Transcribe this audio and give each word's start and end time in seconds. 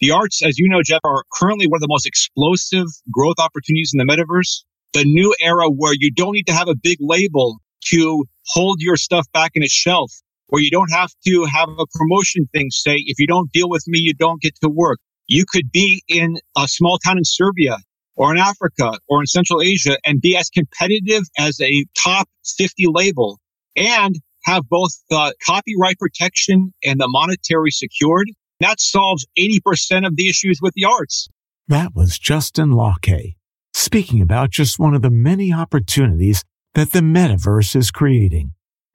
The 0.00 0.10
arts, 0.10 0.42
as 0.42 0.58
you 0.58 0.68
know, 0.68 0.82
Jeff, 0.82 1.00
are 1.04 1.24
currently 1.32 1.66
one 1.66 1.78
of 1.78 1.80
the 1.80 1.88
most 1.88 2.06
explosive 2.06 2.86
growth 3.10 3.36
opportunities 3.38 3.92
in 3.94 4.04
the 4.04 4.12
metaverse. 4.12 4.64
The 4.92 5.04
new 5.04 5.34
era 5.40 5.68
where 5.68 5.94
you 5.98 6.10
don't 6.12 6.32
need 6.32 6.46
to 6.46 6.52
have 6.52 6.68
a 6.68 6.74
big 6.74 6.98
label 7.00 7.58
to 7.86 8.24
hold 8.48 8.80
your 8.80 8.96
stuff 8.96 9.26
back 9.32 9.52
in 9.54 9.62
a 9.62 9.68
shelf, 9.68 10.12
where 10.48 10.62
you 10.62 10.70
don't 10.70 10.90
have 10.90 11.10
to 11.26 11.44
have 11.44 11.68
a 11.68 11.86
promotion 11.94 12.48
thing 12.52 12.70
say, 12.70 12.96
if 13.06 13.18
you 13.18 13.26
don't 13.26 13.50
deal 13.52 13.68
with 13.68 13.84
me, 13.86 13.98
you 13.98 14.14
don't 14.14 14.40
get 14.40 14.54
to 14.62 14.68
work. 14.68 14.98
You 15.26 15.44
could 15.50 15.70
be 15.72 16.02
in 16.08 16.36
a 16.56 16.68
small 16.68 16.98
town 16.98 17.18
in 17.18 17.24
Serbia 17.24 17.78
or 18.16 18.32
in 18.32 18.38
Africa 18.38 18.92
or 19.08 19.20
in 19.20 19.26
Central 19.26 19.62
Asia 19.62 19.96
and 20.04 20.20
be 20.20 20.36
as 20.36 20.48
competitive 20.50 21.22
as 21.38 21.60
a 21.60 21.84
top 21.96 22.28
50 22.58 22.84
label 22.88 23.40
and 23.76 24.16
have 24.44 24.68
both 24.68 24.92
the 25.08 25.34
copyright 25.46 25.98
protection 25.98 26.72
and 26.84 27.00
the 27.00 27.08
monetary 27.08 27.70
secured. 27.70 28.28
That 28.64 28.80
solves 28.80 29.26
80% 29.38 30.06
of 30.06 30.16
the 30.16 30.26
issues 30.26 30.58
with 30.62 30.72
the 30.72 30.86
arts. 30.86 31.28
That 31.68 31.94
was 31.94 32.18
Justin 32.18 32.72
Locke 32.72 33.36
speaking 33.74 34.22
about 34.22 34.48
just 34.48 34.78
one 34.78 34.94
of 34.94 35.02
the 35.02 35.10
many 35.10 35.52
opportunities 35.52 36.42
that 36.72 36.92
the 36.92 37.00
metaverse 37.00 37.76
is 37.76 37.90
creating. 37.90 38.52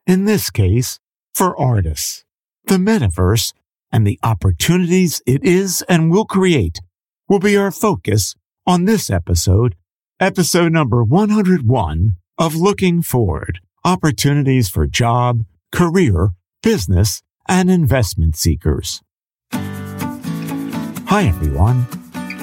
In 0.07 0.25
this 0.25 0.49
case, 0.49 0.99
for 1.35 1.55
artists. 1.55 2.25
The 2.65 2.77
metaverse 2.77 3.53
and 3.91 4.07
the 4.07 4.19
opportunities 4.23 5.21
it 5.27 5.43
is 5.43 5.83
and 5.87 6.09
will 6.09 6.25
create 6.25 6.79
will 7.27 7.39
be 7.39 7.55
our 7.55 7.69
focus 7.69 8.33
on 8.65 8.85
this 8.85 9.11
episode, 9.11 9.75
episode 10.19 10.71
number 10.71 11.03
101 11.03 12.15
of 12.39 12.55
Looking 12.55 13.03
Forward, 13.03 13.59
opportunities 13.85 14.67
for 14.67 14.87
job, 14.87 15.43
career, 15.71 16.29
business, 16.63 17.21
and 17.47 17.69
investment 17.69 18.35
seekers. 18.35 19.03
Hi, 21.09 21.23
everyone. 21.23 21.87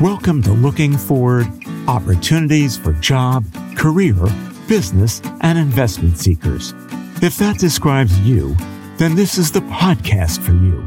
Welcome 0.00 0.42
to 0.42 0.50
Looking 0.52 0.96
Forward, 0.96 1.46
opportunities 1.86 2.76
for 2.76 2.94
job, 2.94 3.44
career, 3.76 4.16
business, 4.66 5.22
and 5.42 5.56
investment 5.56 6.18
seekers. 6.18 6.74
If 7.22 7.36
that 7.36 7.60
describes 7.60 8.18
you, 8.22 8.56
then 8.96 9.14
this 9.14 9.38
is 9.38 9.52
the 9.52 9.60
podcast 9.60 10.40
for 10.40 10.50
you. 10.50 10.84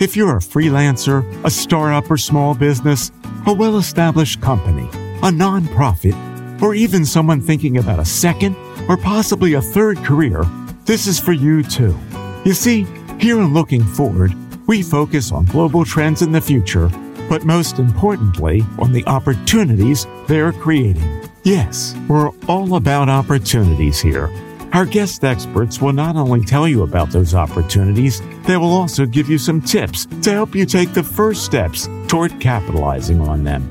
If 0.00 0.16
you're 0.16 0.36
a 0.36 0.40
freelancer, 0.40 1.22
a 1.44 1.50
startup 1.50 2.10
or 2.10 2.16
small 2.16 2.56
business, 2.56 3.12
a 3.46 3.52
well 3.52 3.78
established 3.78 4.40
company, 4.40 4.88
a 5.18 5.30
nonprofit, 5.30 6.60
or 6.60 6.74
even 6.74 7.06
someone 7.06 7.40
thinking 7.40 7.78
about 7.78 8.00
a 8.00 8.04
second 8.04 8.56
or 8.88 8.96
possibly 8.96 9.54
a 9.54 9.62
third 9.62 9.98
career, 9.98 10.44
this 10.86 11.06
is 11.06 11.20
for 11.20 11.32
you 11.32 11.62
too. 11.62 11.96
You 12.44 12.52
see, 12.52 12.84
here 13.20 13.40
in 13.40 13.54
Looking 13.54 13.84
Forward, 13.84 14.34
we 14.66 14.82
focus 14.82 15.30
on 15.30 15.44
global 15.44 15.84
trends 15.84 16.22
in 16.22 16.32
the 16.32 16.40
future, 16.40 16.90
but 17.32 17.46
most 17.46 17.78
importantly, 17.78 18.62
on 18.78 18.92
the 18.92 19.04
opportunities 19.06 20.06
they 20.28 20.38
are 20.38 20.52
creating. 20.52 21.26
Yes, 21.42 21.96
we're 22.06 22.30
all 22.46 22.76
about 22.76 23.08
opportunities 23.08 23.98
here 23.98 24.30
our 24.72 24.86
guest 24.86 25.22
experts 25.22 25.82
will 25.82 25.92
not 25.92 26.16
only 26.16 26.42
tell 26.42 26.66
you 26.66 26.82
about 26.82 27.10
those 27.10 27.34
opportunities, 27.34 28.22
they 28.46 28.56
will 28.56 28.72
also 28.72 29.04
give 29.04 29.28
you 29.28 29.36
some 29.36 29.60
tips 29.60 30.06
to 30.22 30.32
help 30.32 30.54
you 30.54 30.64
take 30.64 30.94
the 30.94 31.02
first 31.02 31.44
steps 31.44 31.90
toward 32.08 32.40
capitalizing 32.40 33.20
on 33.20 33.44
them. 33.44 33.68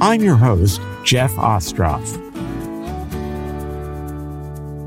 I'm 0.00 0.22
your 0.22 0.36
host, 0.36 0.80
Jeff 1.04 1.32
Ostroff. 1.32 2.20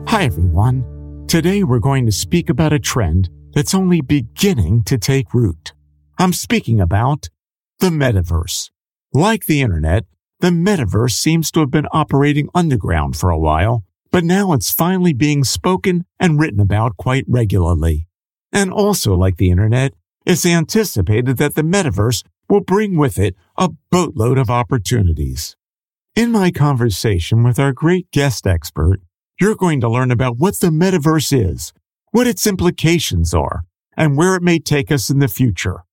Hi, 0.07 0.23
everyone. 0.23 1.25
Today 1.27 1.63
we're 1.63 1.79
going 1.79 2.07
to 2.07 2.11
speak 2.11 2.49
about 2.49 2.73
a 2.73 2.79
trend 2.79 3.29
that's 3.53 3.75
only 3.75 4.01
beginning 4.01 4.83
to 4.85 4.97
take 4.97 5.35
root. 5.35 5.73
I'm 6.17 6.33
speaking 6.33 6.81
about 6.81 7.29
the 7.79 7.89
metaverse. 7.89 8.69
Like 9.13 9.45
the 9.45 9.61
internet, 9.61 10.05
the 10.39 10.49
metaverse 10.49 11.11
seems 11.11 11.51
to 11.51 11.61
have 11.61 11.71
been 11.71 11.87
operating 11.91 12.49
underground 12.53 13.15
for 13.15 13.29
a 13.29 13.39
while 13.39 13.83
but 14.11 14.23
now 14.23 14.53
it's 14.53 14.71
finally 14.71 15.13
being 15.13 15.43
spoken 15.43 16.05
and 16.19 16.39
written 16.39 16.59
about 16.59 16.97
quite 16.97 17.25
regularly. 17.27 18.07
And 18.51 18.71
also, 18.71 19.13
like 19.15 19.37
the 19.37 19.51
internet, 19.51 19.93
it's 20.25 20.45
anticipated 20.45 21.37
that 21.37 21.55
the 21.55 21.61
metaverse 21.61 22.23
will 22.49 22.61
bring 22.61 22.97
with 22.97 23.19
it 23.19 23.35
a 23.57 23.69
boatload 23.91 24.37
of 24.37 24.49
opportunities. 24.49 25.55
In 26.15 26.31
my 26.31 26.51
conversation 26.51 27.43
with 27.43 27.59
our 27.59 27.73
great 27.73 28.09
guest 28.11 28.47
expert, 28.47 29.01
you're 29.39 29.55
going 29.55 29.81
to 29.81 29.89
learn 29.89 30.09
about 30.09 30.37
what 30.37 30.59
the 30.59 30.69
metaverse 30.69 31.31
is, 31.37 31.73
what 32.11 32.27
its 32.27 32.47
implications 32.47 33.33
are, 33.33 33.65
and 33.95 34.17
where 34.17 34.35
it 34.35 34.41
may 34.41 34.57
take 34.57 34.91
us 34.91 35.09
in 35.09 35.19
the 35.19 35.27
future. 35.27 35.83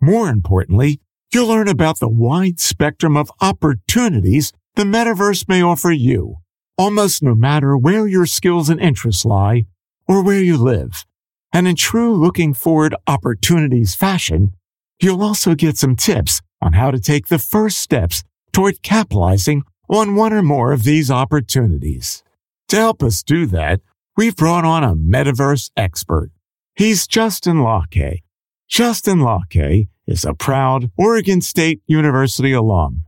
More 0.00 0.28
importantly, 0.28 1.00
you'll 1.32 1.48
learn 1.48 1.68
about 1.68 1.98
the 1.98 2.08
wide 2.08 2.60
spectrum 2.60 3.16
of 3.16 3.30
opportunities 3.40 4.52
the 4.74 4.84
metaverse 4.84 5.48
may 5.48 5.62
offer 5.62 5.90
you 5.90 6.36
almost 6.78 7.22
no 7.22 7.34
matter 7.34 7.76
where 7.76 8.06
your 8.06 8.26
skills 8.26 8.68
and 8.68 8.80
interests 8.80 9.24
lie 9.24 9.66
or 10.06 10.22
where 10.22 10.40
you 10.40 10.56
live. 10.56 11.04
And 11.52 11.66
in 11.66 11.76
true 11.76 12.14
looking 12.14 12.52
forward 12.54 12.94
opportunities 13.06 13.94
fashion, 13.94 14.52
you'll 15.00 15.22
also 15.22 15.54
get 15.54 15.78
some 15.78 15.96
tips 15.96 16.40
on 16.60 16.74
how 16.74 16.90
to 16.90 17.00
take 17.00 17.28
the 17.28 17.38
first 17.38 17.78
steps 17.78 18.22
toward 18.52 18.82
capitalizing 18.82 19.62
on 19.88 20.16
one 20.16 20.32
or 20.32 20.42
more 20.42 20.72
of 20.72 20.84
these 20.84 21.10
opportunities. 21.10 22.22
To 22.68 22.76
help 22.76 23.02
us 23.02 23.22
do 23.22 23.46
that, 23.46 23.80
we've 24.16 24.36
brought 24.36 24.64
on 24.64 24.84
a 24.84 24.96
metaverse 24.96 25.70
expert. 25.76 26.30
He's 26.74 27.06
Justin 27.06 27.60
Locke. 27.60 28.20
Justin 28.68 29.20
Locke 29.20 29.86
is 30.06 30.24
a 30.24 30.34
proud 30.34 30.90
Oregon 30.96 31.40
State 31.40 31.80
University 31.86 32.52
alum. 32.52 33.02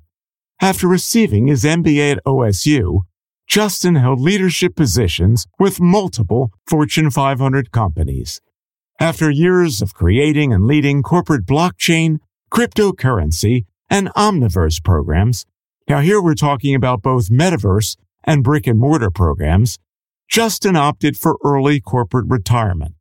After 0.60 0.88
receiving 0.88 1.46
his 1.46 1.64
MBA 1.64 2.12
at 2.12 2.24
OSU, 2.24 3.02
Justin 3.46 3.94
held 3.94 4.20
leadership 4.20 4.74
positions 4.74 5.46
with 5.58 5.80
multiple 5.80 6.50
Fortune 6.66 7.10
500 7.10 7.70
companies. 7.70 8.40
After 9.00 9.30
years 9.30 9.80
of 9.80 9.94
creating 9.94 10.52
and 10.52 10.66
leading 10.66 11.02
corporate 11.02 11.46
blockchain, 11.46 12.18
cryptocurrency, 12.52 13.66
and 13.88 14.08
omniverse 14.16 14.82
programs, 14.82 15.46
now 15.88 16.00
here 16.00 16.20
we're 16.20 16.34
talking 16.34 16.74
about 16.74 17.00
both 17.00 17.30
metaverse 17.30 17.96
and 18.24 18.44
brick 18.44 18.66
and 18.66 18.78
mortar 18.78 19.10
programs, 19.10 19.78
Justin 20.28 20.76
opted 20.76 21.16
for 21.16 21.38
early 21.42 21.80
corporate 21.80 22.26
retirement. 22.28 22.94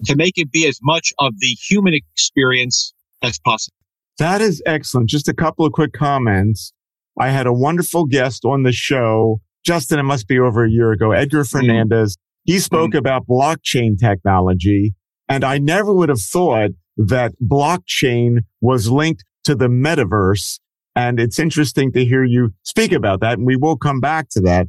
to 0.06 0.16
make 0.16 0.38
it 0.38 0.52
be 0.52 0.68
as 0.68 0.80
much 0.82 1.14
of 1.20 1.34
the 1.40 1.56
human 1.70 1.94
experience 1.94 2.94
as 3.22 3.40
possible. 3.40 3.76
That 4.20 4.42
is 4.42 4.62
excellent. 4.66 5.10
Just 5.10 5.30
a 5.30 5.34
couple 5.34 5.66
of 5.66 5.72
quick 5.72 5.94
comments. 5.94 6.74
I 7.20 7.30
had 7.30 7.48
a 7.48 7.54
wonderful 7.54 8.06
guest 8.06 8.44
on 8.44 8.64
the 8.64 8.74
show. 8.74 9.40
Justin, 9.66 10.00
it 10.00 10.04
must 10.04 10.28
be 10.28 10.40
over 10.40 10.66
a 10.66 10.70
year 10.70 10.92
ago, 10.92 11.12
Edgar 11.12 11.44
mm-hmm. 11.44 11.60
Fernandez. 11.60 12.18
He 12.44 12.60
spoke 12.60 12.92
mm-hmm. 12.92 12.98
about 12.98 13.28
blockchain 13.28 13.98
technology. 14.00 14.94
And 15.30 15.44
I 15.44 15.58
never 15.58 15.94
would 15.94 16.10
have 16.10 16.22
thought 16.22 16.72
that 16.98 17.32
blockchain 17.42 18.40
was 18.62 18.90
linked 18.90 19.24
to 19.46 19.56
the 19.56 19.68
metaverse. 19.68 20.60
And 20.96 21.20
it's 21.20 21.40
interesting 21.40 21.92
to 21.94 22.06
hear 22.06 22.24
you 22.24 22.54
speak 22.64 22.92
about 22.92 23.22
that. 23.22 23.38
And 23.38 23.48
we 23.48 23.56
will 23.56 23.78
come 23.78 24.00
back 24.00 24.30
to 24.32 24.42
that. 24.42 24.68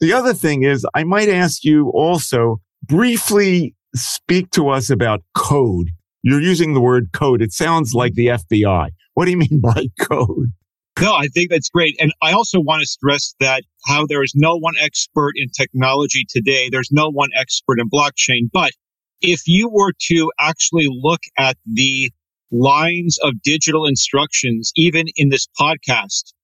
The 0.00 0.12
other 0.12 0.34
thing 0.34 0.64
is 0.64 0.84
I 0.94 1.04
might 1.04 1.28
ask 1.28 1.62
you 1.62 1.90
also 1.90 2.60
briefly 2.82 3.74
speak 3.94 4.50
to 4.50 4.68
us 4.68 4.90
about 4.90 5.22
code. 5.36 5.90
You're 6.22 6.40
using 6.40 6.74
the 6.74 6.80
word 6.80 7.10
code. 7.12 7.42
It 7.42 7.52
sounds 7.52 7.94
like 7.94 8.14
the 8.14 8.28
FBI. 8.28 8.88
What 9.14 9.26
do 9.26 9.30
you 9.30 9.36
mean 9.36 9.60
by 9.60 9.86
code? 10.00 10.52
No, 11.00 11.14
I 11.14 11.26
think 11.28 11.50
that's 11.50 11.70
great. 11.70 11.96
And 11.98 12.12
I 12.22 12.32
also 12.32 12.60
want 12.60 12.80
to 12.80 12.86
stress 12.86 13.34
that 13.40 13.64
how 13.86 14.06
there 14.06 14.22
is 14.22 14.34
no 14.36 14.56
one 14.56 14.74
expert 14.78 15.32
in 15.36 15.48
technology 15.48 16.24
today. 16.28 16.68
There's 16.70 16.90
no 16.92 17.08
one 17.08 17.30
expert 17.34 17.80
in 17.80 17.88
blockchain. 17.88 18.50
But 18.52 18.72
if 19.20 19.42
you 19.46 19.68
were 19.68 19.92
to 20.10 20.30
actually 20.38 20.88
look 20.90 21.20
at 21.38 21.56
the 21.66 22.10
lines 22.50 23.18
of 23.22 23.42
digital 23.42 23.86
instructions, 23.86 24.70
even 24.76 25.06
in 25.16 25.30
this 25.30 25.48
podcast, 25.58 26.34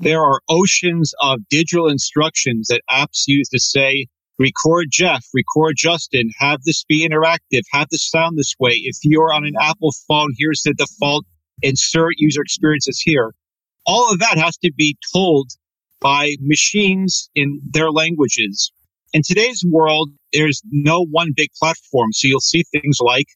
there 0.00 0.22
are 0.22 0.40
oceans 0.48 1.14
of 1.22 1.40
digital 1.48 1.88
instructions 1.88 2.66
that 2.68 2.82
apps 2.90 3.24
use 3.26 3.48
to 3.48 3.58
say, 3.58 4.06
record 4.38 4.88
Jeff, 4.90 5.24
record 5.32 5.76
Justin, 5.76 6.30
have 6.38 6.62
this 6.64 6.84
be 6.84 7.08
interactive, 7.08 7.62
have 7.72 7.88
this 7.90 8.10
sound 8.10 8.36
this 8.36 8.54
way. 8.60 8.72
If 8.72 8.98
you're 9.02 9.32
on 9.32 9.46
an 9.46 9.54
Apple 9.58 9.92
phone, 10.06 10.32
here's 10.36 10.62
the 10.62 10.74
default 10.74 11.24
insert 11.62 12.14
user 12.18 12.42
experiences 12.42 13.00
here. 13.00 13.32
All 13.86 14.10
of 14.12 14.18
that 14.20 14.38
has 14.38 14.56
to 14.58 14.72
be 14.76 14.96
told 15.12 15.50
by 16.00 16.34
machines 16.40 17.30
in 17.34 17.60
their 17.70 17.90
languages. 17.90 18.70
In 19.12 19.22
today's 19.24 19.62
world, 19.66 20.10
there's 20.32 20.60
no 20.70 21.04
one 21.04 21.32
big 21.36 21.50
platform. 21.58 22.12
So 22.12 22.28
you'll 22.28 22.40
see 22.40 22.64
things 22.72 22.98
like 23.00 23.26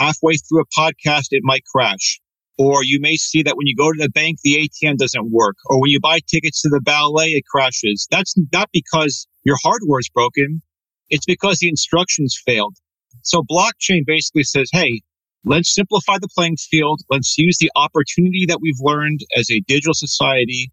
halfway 0.00 0.34
through 0.34 0.62
a 0.62 0.80
podcast, 0.80 1.26
it 1.30 1.42
might 1.44 1.64
crash. 1.64 2.20
Or 2.56 2.82
you 2.82 2.98
may 3.00 3.16
see 3.16 3.42
that 3.44 3.56
when 3.56 3.66
you 3.66 3.76
go 3.76 3.92
to 3.92 3.98
the 3.98 4.10
bank, 4.10 4.38
the 4.42 4.68
ATM 4.68 4.96
doesn't 4.96 5.30
work. 5.30 5.56
Or 5.66 5.80
when 5.80 5.90
you 5.90 6.00
buy 6.00 6.18
tickets 6.26 6.62
to 6.62 6.68
the 6.68 6.80
ballet, 6.80 7.30
it 7.30 7.44
crashes. 7.48 8.08
That's 8.10 8.34
not 8.52 8.68
because 8.72 9.28
your 9.44 9.56
hardware 9.62 10.00
is 10.00 10.08
broken. 10.08 10.60
It's 11.08 11.24
because 11.24 11.58
the 11.58 11.68
instructions 11.68 12.40
failed. 12.44 12.76
So 13.22 13.42
blockchain 13.42 14.04
basically 14.06 14.42
says, 14.42 14.68
Hey, 14.72 15.02
let's 15.44 15.74
simplify 15.74 16.18
the 16.18 16.28
playing 16.34 16.56
field. 16.56 17.00
Let's 17.10 17.36
use 17.38 17.58
the 17.58 17.70
opportunity 17.76 18.44
that 18.46 18.60
we've 18.60 18.80
learned 18.80 19.20
as 19.36 19.50
a 19.50 19.60
digital 19.60 19.94
society. 19.94 20.70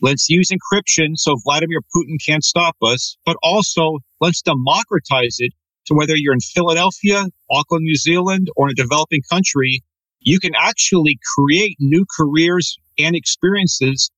Let's 0.00 0.28
use 0.28 0.50
encryption 0.50 1.16
so 1.16 1.36
Vladimir 1.44 1.80
Putin 1.94 2.16
can't 2.24 2.44
stop 2.44 2.76
us, 2.82 3.16
but 3.26 3.36
also 3.42 3.98
let's 4.20 4.42
democratize 4.42 5.36
it 5.38 5.52
to 5.86 5.94
whether 5.94 6.14
you're 6.16 6.34
in 6.34 6.40
Philadelphia, 6.40 7.24
Auckland, 7.50 7.82
New 7.82 7.96
Zealand, 7.96 8.48
or 8.56 8.68
in 8.68 8.72
a 8.72 8.74
developing 8.74 9.22
country, 9.30 9.82
you 10.20 10.38
can 10.38 10.52
actually 10.56 11.18
create 11.36 11.76
new 11.80 12.04
careers 12.16 12.78
and 12.98 13.16
experiences 13.16 14.10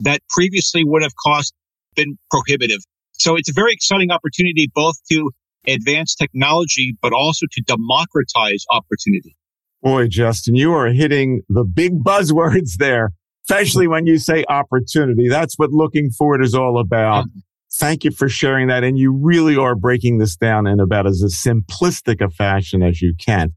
that 0.00 0.22
previously 0.30 0.84
would 0.84 1.02
have 1.02 1.14
cost 1.22 1.54
been 1.94 2.18
prohibitive. 2.30 2.80
So 3.12 3.36
it's 3.36 3.50
a 3.50 3.52
very 3.52 3.72
exciting 3.72 4.10
opportunity 4.10 4.70
both 4.74 4.96
to 5.10 5.30
advance 5.68 6.14
technology, 6.14 6.96
but 7.00 7.12
also 7.12 7.46
to 7.52 7.62
democratize 7.62 8.64
opportunity. 8.70 9.36
Boy, 9.82 10.08
Justin, 10.08 10.56
you 10.56 10.72
are 10.72 10.88
hitting 10.88 11.42
the 11.48 11.64
big 11.64 12.02
buzzwords 12.02 12.76
there, 12.78 13.12
especially 13.48 13.86
when 13.86 14.06
you 14.06 14.18
say 14.18 14.44
opportunity. 14.48 15.28
That's 15.28 15.54
what 15.56 15.70
looking 15.70 16.10
forward 16.10 16.42
is 16.42 16.54
all 16.54 16.80
about. 16.80 17.26
Mm-hmm. 17.26 17.38
Thank 17.74 18.02
you 18.02 18.10
for 18.10 18.28
sharing 18.28 18.68
that. 18.68 18.82
And 18.82 18.98
you 18.98 19.12
really 19.12 19.56
are 19.56 19.74
breaking 19.74 20.18
this 20.18 20.36
down 20.36 20.66
in 20.66 20.80
about 20.80 21.06
as 21.06 21.22
a 21.22 21.26
simplistic 21.26 22.24
a 22.24 22.30
fashion 22.30 22.82
as 22.82 23.00
you 23.02 23.14
can. 23.24 23.54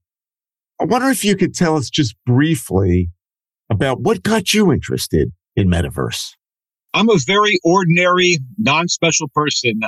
I 0.79 0.85
wonder 0.85 1.07
if 1.09 1.23
you 1.23 1.35
could 1.35 1.55
tell 1.55 1.75
us 1.75 1.89
just 1.89 2.15
briefly 2.25 3.09
about 3.69 4.01
what 4.01 4.21
got 4.21 4.53
you 4.53 4.71
interested 4.71 5.31
in 5.55 5.69
metaverse. 5.69 6.31
I'm 6.93 7.09
a 7.09 7.17
very 7.25 7.57
ordinary, 7.63 8.37
non-special 8.57 9.29
person. 9.33 9.79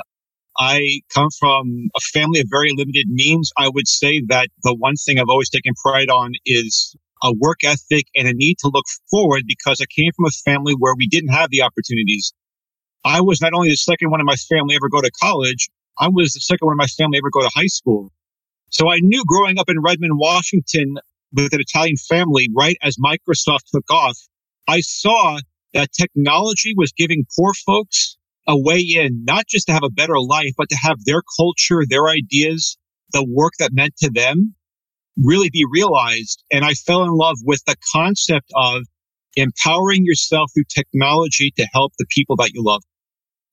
I 0.58 1.00
come 1.12 1.28
from 1.38 1.88
a 1.96 2.00
family 2.00 2.40
of 2.40 2.46
very 2.50 2.70
limited 2.76 3.06
means. 3.08 3.50
I 3.58 3.68
would 3.68 3.88
say 3.88 4.22
that 4.28 4.48
the 4.62 4.74
one 4.74 4.94
thing 4.96 5.18
I've 5.18 5.28
always 5.28 5.50
taken 5.50 5.72
pride 5.82 6.10
on 6.10 6.32
is 6.46 6.94
a 7.22 7.32
work 7.40 7.64
ethic 7.64 8.06
and 8.14 8.28
a 8.28 8.32
need 8.34 8.58
to 8.60 8.70
look 8.72 8.84
forward 9.10 9.42
because 9.46 9.80
I 9.80 9.86
came 9.86 10.12
from 10.14 10.26
a 10.26 10.30
family 10.44 10.74
where 10.78 10.94
we 10.96 11.08
didn't 11.08 11.30
have 11.30 11.50
the 11.50 11.62
opportunities. 11.62 12.32
I 13.04 13.20
was 13.20 13.40
not 13.40 13.52
only 13.52 13.70
the 13.70 13.76
second 13.76 14.10
one 14.10 14.20
in 14.20 14.26
my 14.26 14.36
family 14.36 14.74
ever 14.76 14.88
go 14.88 15.00
to 15.00 15.10
college, 15.20 15.68
I 15.98 16.08
was 16.08 16.32
the 16.32 16.40
second 16.40 16.66
one 16.66 16.74
in 16.74 16.78
my 16.78 16.86
family 16.86 17.18
ever 17.18 17.30
go 17.32 17.40
to 17.42 17.50
high 17.54 17.66
school. 17.66 18.12
So 18.70 18.90
I 18.90 18.98
knew 19.00 19.24
growing 19.26 19.58
up 19.58 19.68
in 19.68 19.80
Redmond, 19.80 20.18
Washington 20.18 20.96
with 21.32 21.52
an 21.52 21.60
Italian 21.60 21.96
family, 21.96 22.48
right 22.54 22.76
as 22.82 22.96
Microsoft 22.96 23.66
took 23.72 23.90
off, 23.90 24.16
I 24.68 24.80
saw 24.80 25.38
that 25.72 25.92
technology 25.92 26.74
was 26.76 26.92
giving 26.92 27.26
poor 27.36 27.52
folks 27.66 28.16
a 28.46 28.58
way 28.58 28.78
in, 28.78 29.24
not 29.24 29.46
just 29.48 29.66
to 29.66 29.72
have 29.72 29.82
a 29.82 29.90
better 29.90 30.18
life, 30.20 30.52
but 30.56 30.68
to 30.68 30.76
have 30.76 30.98
their 31.04 31.22
culture, 31.38 31.82
their 31.88 32.08
ideas, 32.08 32.76
the 33.12 33.24
work 33.24 33.52
that 33.58 33.72
meant 33.72 33.96
to 33.98 34.10
them 34.10 34.54
really 35.16 35.50
be 35.50 35.64
realized. 35.70 36.42
And 36.52 36.64
I 36.64 36.74
fell 36.74 37.04
in 37.04 37.16
love 37.16 37.36
with 37.44 37.64
the 37.66 37.76
concept 37.94 38.50
of 38.56 38.82
empowering 39.36 40.04
yourself 40.04 40.50
through 40.54 40.64
technology 40.74 41.52
to 41.56 41.66
help 41.72 41.92
the 41.98 42.06
people 42.10 42.36
that 42.36 42.52
you 42.52 42.62
love. 42.62 42.82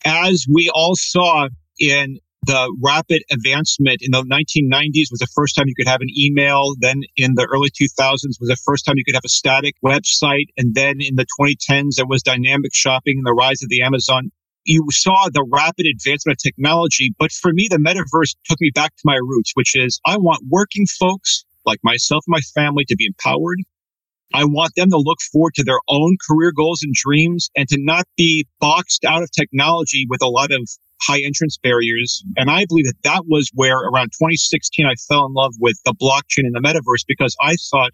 As 0.03 0.45
we 0.51 0.69
all 0.73 0.95
saw 0.95 1.47
in 1.79 2.19
the 2.43 2.75
rapid 2.81 3.21
advancement 3.31 3.99
in 4.01 4.11
the 4.11 4.23
1990s 4.23 5.11
was 5.11 5.19
the 5.19 5.27
first 5.35 5.55
time 5.55 5.65
you 5.67 5.75
could 5.75 5.87
have 5.87 6.01
an 6.01 6.09
email. 6.17 6.73
Then 6.79 7.01
in 7.15 7.35
the 7.35 7.47
early 7.53 7.69
2000s 7.69 8.39
was 8.39 8.49
the 8.49 8.57
first 8.65 8.85
time 8.85 8.95
you 8.97 9.03
could 9.05 9.13
have 9.13 9.25
a 9.25 9.29
static 9.29 9.75
website. 9.85 10.47
And 10.57 10.73
then 10.73 10.95
in 10.99 11.15
the 11.15 11.27
2010s, 11.39 11.95
there 11.97 12.07
was 12.07 12.23
dynamic 12.23 12.73
shopping 12.73 13.17
and 13.17 13.25
the 13.25 13.33
rise 13.33 13.61
of 13.61 13.69
the 13.69 13.83
Amazon. 13.83 14.31
You 14.65 14.85
saw 14.91 15.27
the 15.33 15.45
rapid 15.51 15.87
advancement 15.87 16.37
of 16.37 16.43
technology. 16.43 17.13
But 17.17 17.31
for 17.31 17.51
me, 17.53 17.67
the 17.69 17.77
metaverse 17.77 18.35
took 18.45 18.61
me 18.61 18.71
back 18.73 18.95
to 18.95 19.01
my 19.03 19.15
roots, 19.15 19.51
which 19.55 19.75
is 19.75 19.99
I 20.05 20.17
want 20.17 20.43
working 20.49 20.85
folks 20.99 21.45
like 21.65 21.79
myself 21.83 22.23
and 22.27 22.33
my 22.33 22.41
family 22.53 22.85
to 22.87 22.95
be 22.95 23.07
empowered. 23.07 23.59
I 24.33 24.45
want 24.45 24.75
them 24.75 24.89
to 24.91 24.97
look 24.97 25.19
forward 25.31 25.55
to 25.55 25.63
their 25.63 25.79
own 25.89 26.15
career 26.25 26.51
goals 26.55 26.83
and 26.83 26.93
dreams 26.93 27.49
and 27.55 27.67
to 27.67 27.77
not 27.79 28.05
be 28.15 28.47
boxed 28.59 29.03
out 29.03 29.23
of 29.23 29.31
technology 29.31 30.05
with 30.09 30.21
a 30.21 30.29
lot 30.29 30.51
of 30.51 30.69
high 31.01 31.21
entrance 31.21 31.57
barriers. 31.61 32.23
And 32.37 32.49
I 32.49 32.65
believe 32.65 32.85
that 32.85 33.03
that 33.03 33.23
was 33.27 33.49
where 33.53 33.77
around 33.77 34.11
2016, 34.13 34.85
I 34.85 34.95
fell 35.07 35.25
in 35.25 35.33
love 35.33 35.53
with 35.59 35.75
the 35.83 35.93
blockchain 35.93 36.45
and 36.45 36.55
the 36.55 36.61
metaverse 36.61 37.03
because 37.07 37.35
I 37.41 37.55
thought, 37.71 37.91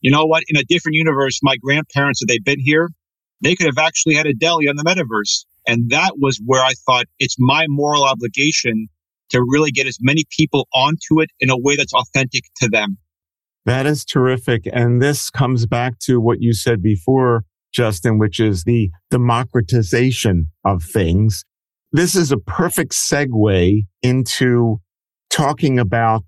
you 0.00 0.10
know 0.10 0.26
what? 0.26 0.42
In 0.48 0.56
a 0.56 0.64
different 0.64 0.96
universe, 0.96 1.40
my 1.42 1.56
grandparents, 1.56 2.20
if 2.22 2.28
they'd 2.28 2.44
been 2.44 2.60
here, 2.60 2.90
they 3.40 3.54
could 3.54 3.66
have 3.66 3.78
actually 3.78 4.14
had 4.14 4.26
a 4.26 4.34
deli 4.34 4.68
on 4.68 4.76
the 4.76 4.84
metaverse. 4.84 5.44
And 5.68 5.90
that 5.90 6.14
was 6.18 6.40
where 6.44 6.62
I 6.62 6.72
thought 6.86 7.06
it's 7.20 7.36
my 7.38 7.66
moral 7.68 8.02
obligation 8.02 8.88
to 9.30 9.40
really 9.42 9.70
get 9.70 9.86
as 9.86 9.98
many 10.00 10.24
people 10.36 10.66
onto 10.74 11.20
it 11.20 11.30
in 11.38 11.50
a 11.50 11.56
way 11.56 11.76
that's 11.76 11.92
authentic 11.92 12.44
to 12.62 12.68
them. 12.68 12.98
That 13.66 13.86
is 13.86 14.04
terrific. 14.04 14.62
And 14.72 15.00
this 15.00 15.30
comes 15.30 15.66
back 15.66 15.98
to 16.00 16.20
what 16.20 16.38
you 16.40 16.54
said 16.54 16.82
before, 16.82 17.44
Justin, 17.72 18.18
which 18.18 18.40
is 18.40 18.64
the 18.64 18.90
democratization 19.10 20.46
of 20.64 20.82
things 20.82 21.44
this 21.92 22.14
is 22.14 22.30
a 22.30 22.36
perfect 22.36 22.92
segue 22.92 23.86
into 24.02 24.80
talking 25.30 25.78
about 25.78 26.24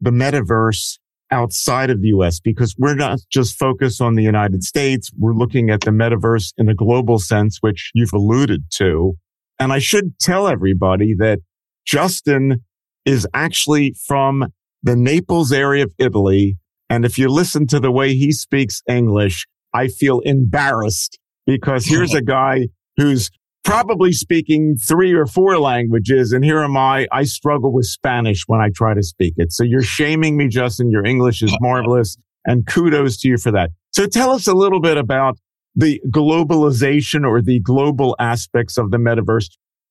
the 0.00 0.10
metaverse 0.10 0.98
outside 1.30 1.90
of 1.90 2.00
the 2.00 2.08
US 2.08 2.40
because 2.40 2.74
we're 2.78 2.94
not 2.94 3.18
just 3.30 3.58
focused 3.58 4.00
on 4.00 4.14
the 4.14 4.22
United 4.22 4.62
States. 4.62 5.10
We're 5.18 5.34
looking 5.34 5.70
at 5.70 5.80
the 5.80 5.90
metaverse 5.90 6.52
in 6.56 6.68
a 6.68 6.74
global 6.74 7.18
sense, 7.18 7.58
which 7.60 7.90
you've 7.94 8.12
alluded 8.12 8.64
to. 8.74 9.14
And 9.58 9.72
I 9.72 9.78
should 9.78 10.18
tell 10.18 10.46
everybody 10.46 11.14
that 11.18 11.40
Justin 11.86 12.64
is 13.04 13.26
actually 13.32 13.94
from 14.06 14.46
the 14.82 14.96
Naples 14.96 15.52
area 15.52 15.84
of 15.84 15.92
Italy. 15.98 16.58
And 16.90 17.04
if 17.04 17.18
you 17.18 17.28
listen 17.28 17.66
to 17.68 17.80
the 17.80 17.90
way 17.90 18.14
he 18.14 18.32
speaks 18.32 18.82
English, 18.88 19.46
I 19.72 19.88
feel 19.88 20.20
embarrassed 20.20 21.18
because 21.46 21.86
here's 21.86 22.14
a 22.14 22.22
guy 22.22 22.68
who's 22.96 23.30
probably 23.66 24.12
speaking 24.12 24.76
three 24.76 25.12
or 25.12 25.26
four 25.26 25.58
languages. 25.58 26.32
And 26.32 26.44
here 26.44 26.60
am 26.60 26.76
I. 26.76 27.08
I 27.10 27.24
struggle 27.24 27.72
with 27.72 27.86
Spanish 27.86 28.44
when 28.46 28.60
I 28.60 28.70
try 28.74 28.94
to 28.94 29.02
speak 29.02 29.34
it. 29.36 29.52
So 29.52 29.64
you're 29.64 29.82
shaming 29.82 30.36
me, 30.36 30.46
Justin. 30.46 30.90
Your 30.90 31.04
English 31.04 31.42
is 31.42 31.54
marvelous 31.60 32.16
and 32.44 32.64
kudos 32.66 33.18
to 33.18 33.28
you 33.28 33.36
for 33.36 33.50
that. 33.50 33.70
So 33.92 34.06
tell 34.06 34.30
us 34.30 34.46
a 34.46 34.54
little 34.54 34.80
bit 34.80 34.96
about 34.96 35.38
the 35.74 36.00
globalization 36.10 37.26
or 37.26 37.42
the 37.42 37.60
global 37.60 38.14
aspects 38.20 38.78
of 38.78 38.92
the 38.92 38.98
metaverse. 38.98 39.48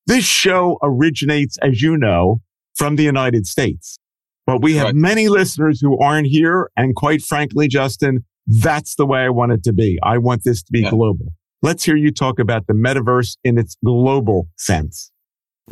This 0.07 0.23
show 0.23 0.77
originates, 0.81 1.57
as 1.61 1.81
you 1.81 1.97
know, 1.97 2.41
from 2.75 2.95
the 2.95 3.03
United 3.03 3.45
States. 3.45 3.99
But 4.45 4.61
we 4.61 4.75
have 4.75 4.85
right. 4.85 4.95
many 4.95 5.27
listeners 5.27 5.81
who 5.81 5.99
aren't 5.99 6.27
here. 6.27 6.69
And 6.77 6.95
quite 6.95 7.21
frankly, 7.21 7.67
Justin, 7.67 8.23
that's 8.47 8.95
the 8.95 9.05
way 9.05 9.19
I 9.19 9.29
want 9.29 9.51
it 9.51 9.63
to 9.63 9.73
be. 9.73 9.99
I 10.01 10.17
want 10.19 10.43
this 10.45 10.63
to 10.63 10.71
be 10.71 10.81
yeah. 10.81 10.91
global. 10.91 11.33
Let's 11.65 11.83
hear 11.83 11.95
you 11.95 12.11
talk 12.11 12.37
about 12.37 12.67
the 12.67 12.75
metaverse 12.75 13.37
in 13.43 13.57
its 13.57 13.75
global 13.83 14.47
sense. 14.55 15.11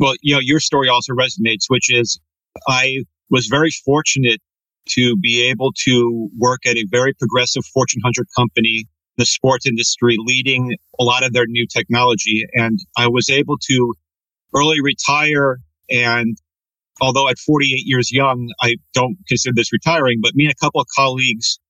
Well, 0.00 0.14
you 0.22 0.34
know, 0.34 0.40
your 0.40 0.58
story 0.58 0.88
also 0.88 1.12
resonates, 1.12 1.66
which 1.68 1.86
is 1.88 2.18
I 2.66 3.04
was 3.30 3.46
very 3.46 3.70
fortunate 3.84 4.40
to 4.88 5.16
be 5.16 5.48
able 5.48 5.70
to 5.84 6.28
work 6.36 6.66
at 6.66 6.76
a 6.76 6.84
very 6.90 7.14
progressive 7.14 7.62
Fortune 7.72 8.00
100 8.02 8.26
company, 8.36 8.86
the 9.18 9.24
sports 9.24 9.66
industry, 9.66 10.16
leading 10.18 10.74
a 10.98 11.04
lot 11.04 11.22
of 11.22 11.32
their 11.32 11.46
new 11.46 11.64
technology. 11.72 12.42
And 12.54 12.76
I 12.98 13.06
was 13.06 13.30
able 13.30 13.56
to 13.58 13.94
early 14.52 14.80
retire. 14.80 15.58
And 15.88 16.36
although 17.00 17.28
at 17.28 17.38
48 17.38 17.82
years 17.84 18.10
young, 18.10 18.48
I 18.60 18.78
don't 18.94 19.16
consider 19.28 19.54
this 19.54 19.72
retiring, 19.72 20.18
but 20.20 20.34
me 20.34 20.46
and 20.46 20.52
a 20.52 20.60
couple 20.60 20.80
of 20.80 20.88
colleagues 20.92 21.60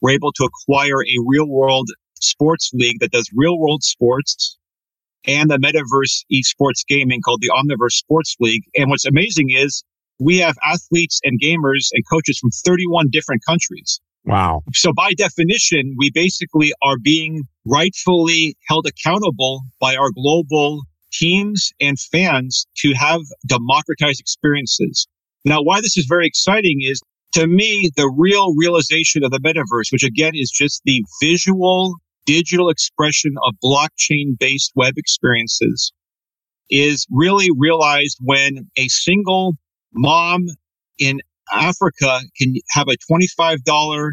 were 0.00 0.08
able 0.08 0.32
to 0.32 0.44
acquire 0.44 1.02
a 1.02 1.16
real 1.26 1.46
world 1.46 1.90
sports 2.24 2.70
league 2.74 3.00
that 3.00 3.12
does 3.12 3.28
real 3.34 3.58
world 3.58 3.82
sports 3.82 4.58
and 5.26 5.50
the 5.50 5.58
metaverse 5.58 6.24
esports 6.32 6.86
gaming 6.86 7.20
called 7.22 7.40
the 7.40 7.50
Omniverse 7.50 7.92
Sports 7.92 8.36
League. 8.40 8.62
And 8.76 8.90
what's 8.90 9.06
amazing 9.06 9.50
is 9.50 9.82
we 10.20 10.38
have 10.38 10.56
athletes 10.64 11.20
and 11.24 11.40
gamers 11.40 11.88
and 11.92 12.04
coaches 12.10 12.38
from 12.38 12.50
31 12.50 13.08
different 13.10 13.42
countries. 13.46 14.00
Wow. 14.24 14.62
So 14.72 14.92
by 14.92 15.12
definition, 15.12 15.94
we 15.98 16.10
basically 16.10 16.72
are 16.82 16.98
being 16.98 17.42
rightfully 17.66 18.56
held 18.68 18.86
accountable 18.86 19.62
by 19.80 19.96
our 19.96 20.10
global 20.14 20.82
teams 21.12 21.72
and 21.80 21.98
fans 21.98 22.66
to 22.78 22.92
have 22.94 23.20
democratized 23.46 24.20
experiences. 24.20 25.06
Now, 25.44 25.62
why 25.62 25.80
this 25.80 25.96
is 25.96 26.06
very 26.06 26.26
exciting 26.26 26.80
is 26.82 27.00
to 27.34 27.48
me, 27.48 27.90
the 27.96 28.08
real 28.16 28.54
realization 28.54 29.24
of 29.24 29.32
the 29.32 29.40
metaverse, 29.40 29.90
which 29.90 30.04
again 30.04 30.32
is 30.34 30.50
just 30.50 30.80
the 30.84 31.04
visual 31.20 31.96
digital 32.26 32.68
expression 32.68 33.34
of 33.46 33.54
blockchain 33.62 34.38
based 34.38 34.72
web 34.74 34.94
experiences 34.96 35.92
is 36.70 37.06
really 37.10 37.48
realized 37.56 38.18
when 38.20 38.68
a 38.76 38.88
single 38.88 39.54
mom 39.92 40.46
in 40.98 41.20
Africa 41.52 42.20
can 42.38 42.54
have 42.70 42.88
a 42.88 42.96
$25 43.12 44.10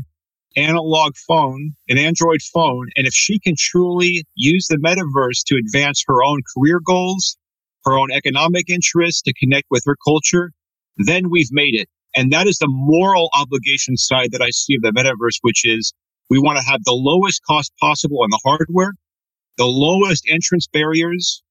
analog 0.58 1.16
phone, 1.28 1.72
an 1.88 1.98
Android 1.98 2.42
phone. 2.54 2.88
And 2.96 3.08
if 3.08 3.14
she 3.14 3.40
can 3.40 3.56
truly 3.58 4.26
use 4.36 4.68
the 4.68 4.78
metaverse 4.78 5.44
to 5.48 5.56
advance 5.56 6.04
her 6.08 6.24
own 6.24 6.42
career 6.56 6.80
goals, 6.86 7.38
her 7.86 7.98
own 7.98 8.12
economic 8.12 8.70
interests, 8.70 9.22
to 9.24 9.34
connect 9.34 9.68
with 9.72 9.84
her 9.86 9.96
culture, 10.06 10.52
then 10.98 11.30
we've 11.30 11.52
made 11.52 11.76
it. 11.76 11.88
And 12.16 12.32
that 12.32 12.48
is 12.48 12.58
the 12.58 12.68
moral 12.68 13.30
obligation 13.34 13.96
side 13.96 14.32
that 14.34 14.42
I 14.42 14.50
see 14.50 14.76
of 14.76 14.82
the 14.82 14.92
metaverse, 14.92 15.38
which 15.42 15.62
is 15.64 15.94
we 16.30 16.40
want 16.40 16.58
to 16.60 16.64
have 16.64 16.84
the 16.86 16.94
lowest 16.94 17.42
cost 17.46 17.72
possible 17.80 18.24
on 18.24 18.30
the 18.30 18.40
hardware, 18.44 18.94
the 19.58 19.66
lowest 19.66 20.26
entrance 20.30 20.68
barriers. 20.68 21.44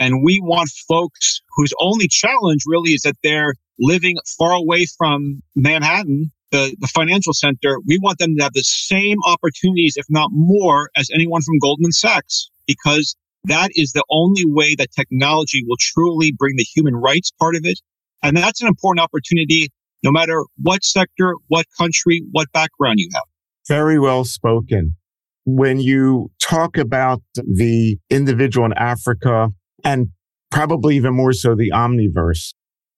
And 0.00 0.24
we 0.24 0.40
want 0.40 0.70
folks 0.88 1.40
whose 1.56 1.72
only 1.78 2.08
challenge 2.08 2.62
really 2.66 2.92
is 2.92 3.02
that 3.02 3.16
they're 3.22 3.54
living 3.78 4.16
far 4.38 4.52
away 4.52 4.86
from 4.98 5.42
Manhattan, 5.54 6.32
the, 6.50 6.74
the 6.80 6.86
financial 6.88 7.32
center. 7.32 7.78
We 7.86 7.98
want 8.02 8.18
them 8.18 8.36
to 8.36 8.42
have 8.44 8.54
the 8.54 8.62
same 8.62 9.18
opportunities, 9.26 9.94
if 9.96 10.06
not 10.08 10.30
more, 10.32 10.90
as 10.96 11.08
anyone 11.12 11.42
from 11.42 11.58
Goldman 11.58 11.92
Sachs, 11.92 12.50
because 12.66 13.16
that 13.44 13.70
is 13.74 13.92
the 13.92 14.04
only 14.10 14.44
way 14.46 14.74
that 14.76 14.92
technology 14.92 15.62
will 15.66 15.78
truly 15.78 16.32
bring 16.32 16.56
the 16.56 16.64
human 16.64 16.94
rights 16.94 17.30
part 17.38 17.56
of 17.56 17.62
it. 17.64 17.80
And 18.22 18.36
that's 18.36 18.62
an 18.62 18.68
important 18.68 19.02
opportunity, 19.02 19.68
no 20.02 20.12
matter 20.12 20.44
what 20.60 20.84
sector, 20.84 21.34
what 21.48 21.66
country, 21.76 22.22
what 22.30 22.50
background 22.52 22.98
you 22.98 23.08
have. 23.14 23.24
Very 23.68 23.98
well 23.98 24.24
spoken. 24.24 24.96
When 25.44 25.80
you 25.80 26.30
talk 26.40 26.76
about 26.76 27.22
the 27.34 27.98
individual 28.10 28.66
in 28.66 28.72
Africa 28.74 29.48
and 29.84 30.08
probably 30.50 30.96
even 30.96 31.14
more 31.14 31.32
so 31.32 31.54
the 31.54 31.70
omniverse, 31.70 32.54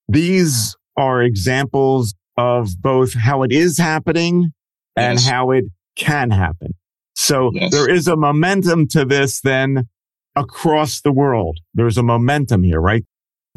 these 0.09 0.76
are 0.97 1.23
examples 1.23 2.14
of 2.37 2.71
both 2.80 3.14
how 3.14 3.42
it 3.42 3.52
is 3.52 3.78
happening 3.78 4.52
and 4.97 5.14
yes. 5.18 5.28
how 5.28 5.50
it 5.50 5.64
can 5.97 6.30
happen. 6.30 6.75
So 7.14 7.50
yes. 7.54 7.71
there 7.71 7.88
is 7.88 8.09
a 8.09 8.16
momentum 8.16 8.88
to 8.88 9.04
this 9.04 9.40
then 9.40 9.88
across 10.37 11.00
the 11.00 11.12
world. 11.12 11.59
There's 11.75 11.97
a 11.97 12.02
momentum 12.02 12.62
here, 12.62 12.80
right? 12.80 13.04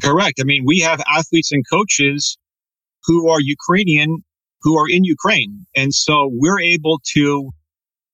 Correct. 0.01 0.39
I 0.39 0.43
mean, 0.43 0.63
we 0.65 0.79
have 0.79 1.01
athletes 1.11 1.51
and 1.51 1.63
coaches 1.69 2.37
who 3.05 3.29
are 3.29 3.39
Ukrainian 3.39 4.23
who 4.61 4.77
are 4.77 4.89
in 4.89 5.03
Ukraine. 5.03 5.65
And 5.75 5.93
so 5.93 6.29
we're 6.33 6.59
able 6.59 6.99
to 7.13 7.51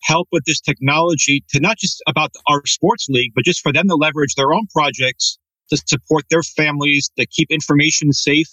help 0.04 0.28
with 0.32 0.44
this 0.46 0.60
technology 0.60 1.44
to 1.50 1.60
not 1.60 1.78
just 1.78 2.02
about 2.08 2.32
our 2.48 2.66
sports 2.66 3.08
league, 3.10 3.32
but 3.36 3.46
just 3.46 3.62
for 3.62 3.72
them 3.72 3.88
to 3.88 3.96
leverage 3.96 4.36
their 4.36 4.54
own 4.54 4.68
projects 4.74 5.38
to 5.70 5.78
support 5.86 6.26
their 6.30 6.44
families, 6.44 7.10
to 7.18 7.26
keep 7.26 7.50
information 7.50 8.12
safe. 8.12 8.48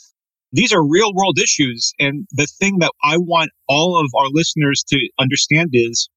These 0.53 0.73
are 0.73 0.85
real 0.85 1.13
world 1.15 1.39
issues. 1.39 1.93
And 1.99 2.27
the 2.33 2.47
thing 2.47 2.79
that 2.79 2.93
I 3.05 3.19
want 3.19 3.51
all 3.69 3.99
of 3.99 4.11
our 4.17 4.29
listeners 4.31 4.85
to 4.89 4.99
understand 5.19 5.71
is 5.73 6.09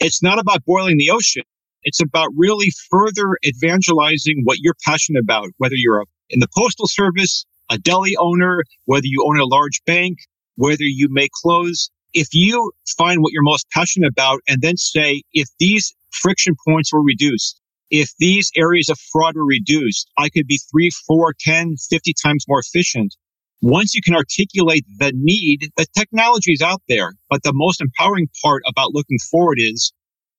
it's 0.00 0.22
not 0.22 0.38
about 0.38 0.64
boiling 0.64 0.96
the 0.96 1.10
ocean. 1.10 1.42
It's 1.82 2.00
about 2.00 2.28
really 2.36 2.72
further 2.90 3.36
evangelizing 3.46 4.42
what 4.44 4.58
you're 4.60 4.74
passionate 4.84 5.20
about, 5.20 5.48
whether 5.58 5.74
you're 5.76 6.04
in 6.30 6.40
the 6.40 6.48
postal 6.56 6.86
service, 6.86 7.44
a 7.70 7.78
deli 7.78 8.16
owner, 8.18 8.62
whether 8.84 9.06
you 9.06 9.24
own 9.26 9.38
a 9.38 9.46
large 9.46 9.82
bank, 9.86 10.18
whether 10.58 10.84
you 10.84 11.08
make 11.08 11.30
clothes. 11.30 11.88
If 12.14 12.28
you 12.32 12.72
find 12.96 13.20
what 13.20 13.32
you're 13.32 13.42
most 13.42 13.66
passionate 13.70 14.08
about 14.08 14.40
and 14.48 14.60
then 14.60 14.76
say, 14.76 15.22
if 15.32 15.48
these 15.60 15.94
friction 16.10 16.54
points 16.66 16.92
were 16.92 17.02
reduced, 17.02 17.60
if 17.90 18.10
these 18.18 18.50
areas 18.56 18.88
of 18.88 18.98
fraud 19.12 19.36
were 19.36 19.46
reduced, 19.46 20.10
I 20.18 20.28
could 20.28 20.46
be 20.48 20.60
three, 20.70 20.90
four, 21.06 21.32
10, 21.40 21.76
50 21.76 22.12
times 22.22 22.44
more 22.48 22.60
efficient. 22.60 23.14
Once 23.62 23.94
you 23.94 24.02
can 24.02 24.14
articulate 24.14 24.84
the 24.98 25.12
need, 25.14 25.70
the 25.76 25.86
technology 25.96 26.52
is 26.52 26.60
out 26.60 26.82
there. 26.88 27.14
But 27.30 27.44
the 27.44 27.52
most 27.54 27.80
empowering 27.80 28.28
part 28.42 28.62
about 28.66 28.94
looking 28.94 29.18
forward 29.30 29.58
is 29.60 29.92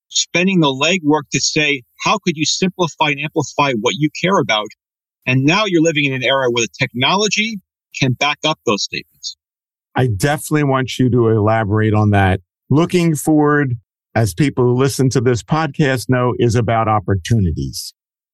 spending 0.10 0.60
the 0.60 0.68
legwork 0.68 1.30
to 1.32 1.40
say, 1.40 1.84
how 2.04 2.18
could 2.18 2.36
you 2.36 2.46
simplify 2.46 3.10
and 3.10 3.22
amplify 3.22 3.72
what 3.80 3.96
you 3.98 4.10
care 4.22 4.40
about? 4.40 4.68
And 5.26 5.44
now 5.44 5.64
you're 5.66 5.82
living 5.82 6.06
in 6.06 6.14
an 6.14 6.24
era 6.24 6.50
where 6.52 6.66
the 6.66 6.74
technology 6.78 7.60
can 8.00 8.14
back 8.14 8.40
up 8.44 8.60
those 8.66 8.84
statements. 8.84 9.38
I 9.96 10.08
definitely 10.08 10.64
want 10.64 10.98
you 11.00 11.10
to 11.10 11.30
elaborate 11.30 11.94
on 11.94 12.12
that. 12.12 12.42
Looking 12.70 13.16
forward 13.16 13.76
as 14.16 14.34
people 14.34 14.66
who 14.66 14.74
listen 14.74 15.10
to 15.10 15.22
this 15.22 15.44
podcast 15.44 16.10
know, 16.10 16.34
is 16.40 16.56
about 16.56 16.88
opportunities. 16.88 17.94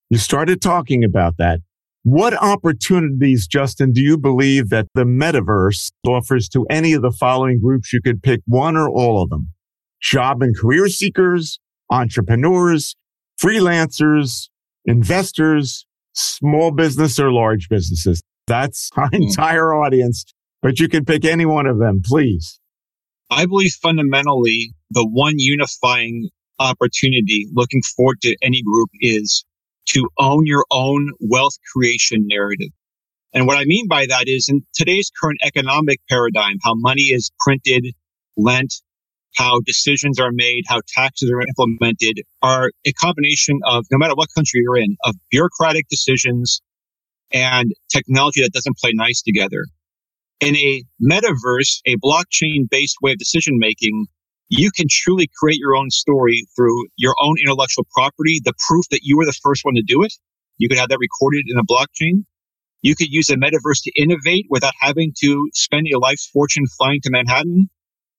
You 0.09 0.17
started 0.17 0.61
talking 0.61 1.03
about 1.03 1.37
that. 1.37 1.59
What 2.03 2.35
opportunities, 2.35 3.47
Justin, 3.47 3.91
do 3.91 4.01
you 4.01 4.17
believe 4.17 4.69
that 4.69 4.87
the 4.93 5.05
metaverse 5.05 5.91
offers 6.07 6.47
to 6.49 6.65
any 6.69 6.93
of 6.93 7.01
the 7.01 7.11
following 7.11 7.59
groups? 7.59 7.91
You 7.91 8.01
could 8.01 8.21
pick 8.21 8.41
one 8.45 8.77
or 8.77 8.89
all 8.89 9.23
of 9.23 9.29
them. 9.29 9.49
Job 10.01 10.43
and 10.43 10.55
career 10.55 10.87
seekers, 10.87 11.59
entrepreneurs, 11.89 12.95
freelancers, 13.43 14.49
investors, 14.85 15.87
small 16.13 16.71
business 16.71 17.19
or 17.19 17.31
large 17.31 17.69
businesses. 17.69 18.21
That's 18.45 18.91
our 18.95 19.07
hmm. 19.07 19.23
entire 19.23 19.73
audience, 19.73 20.25
but 20.65 20.79
you 20.79 20.89
can 20.89 21.05
pick 21.05 21.25
any 21.25 21.45
one 21.45 21.67
of 21.67 21.77
them, 21.77 22.01
please. 22.03 22.59
I 23.29 23.45
believe 23.45 23.73
fundamentally 23.83 24.73
the 24.89 25.05
one 25.05 25.35
unifying 25.37 26.29
opportunity 26.57 27.47
looking 27.53 27.83
forward 27.95 28.19
to 28.21 28.35
any 28.41 28.63
group 28.63 28.89
is 28.99 29.45
to 29.89 30.09
own 30.17 30.47
your 30.47 30.65
own 30.71 31.11
wealth 31.19 31.53
creation 31.71 32.25
narrative. 32.25 32.69
And 33.31 33.45
what 33.45 33.59
I 33.59 33.65
mean 33.65 33.87
by 33.87 34.07
that 34.07 34.23
is 34.25 34.47
in 34.49 34.65
today's 34.73 35.11
current 35.21 35.37
economic 35.43 35.99
paradigm, 36.09 36.55
how 36.63 36.73
money 36.73 37.09
is 37.13 37.29
printed, 37.41 37.85
lent, 38.35 38.73
how 39.35 39.59
decisions 39.67 40.19
are 40.19 40.31
made, 40.31 40.63
how 40.67 40.81
taxes 40.95 41.29
are 41.31 41.41
implemented 41.41 42.23
are 42.41 42.71
a 42.87 42.93
combination 42.93 43.59
of, 43.65 43.85
no 43.91 43.99
matter 43.99 44.15
what 44.15 44.29
country 44.35 44.61
you're 44.63 44.79
in, 44.79 44.97
of 45.03 45.13
bureaucratic 45.29 45.87
decisions 45.89 46.63
and 47.31 47.71
technology 47.91 48.41
that 48.41 48.51
doesn't 48.51 48.77
play 48.79 48.93
nice 48.95 49.21
together. 49.21 49.65
In 50.45 50.55
a 50.57 50.83
metaverse, 51.01 51.79
a 51.87 51.95
blockchain 51.97 52.69
based 52.69 52.97
way 53.01 53.13
of 53.13 53.17
decision 53.17 53.57
making, 53.57 54.05
you 54.47 54.69
can 54.69 54.85
truly 54.87 55.27
create 55.39 55.57
your 55.57 55.75
own 55.75 55.89
story 55.89 56.45
through 56.55 56.85
your 56.97 57.15
own 57.19 57.37
intellectual 57.41 57.87
property, 57.91 58.39
the 58.45 58.53
proof 58.67 58.85
that 58.91 58.99
you 59.01 59.17
were 59.17 59.25
the 59.25 59.33
first 59.41 59.65
one 59.65 59.73
to 59.73 59.81
do 59.81 60.03
it. 60.03 60.13
You 60.59 60.69
could 60.69 60.77
have 60.77 60.89
that 60.89 60.99
recorded 60.99 61.45
in 61.47 61.57
a 61.57 61.63
blockchain. 61.63 62.25
You 62.83 62.95
could 62.95 63.07
use 63.09 63.27
a 63.31 63.37
metaverse 63.37 63.81
to 63.85 63.91
innovate 63.99 64.45
without 64.51 64.75
having 64.79 65.13
to 65.23 65.49
spend 65.53 65.87
your 65.87 65.99
life's 65.99 66.29
fortune 66.29 66.67
flying 66.77 67.01
to 67.01 67.09
Manhattan. 67.09 67.67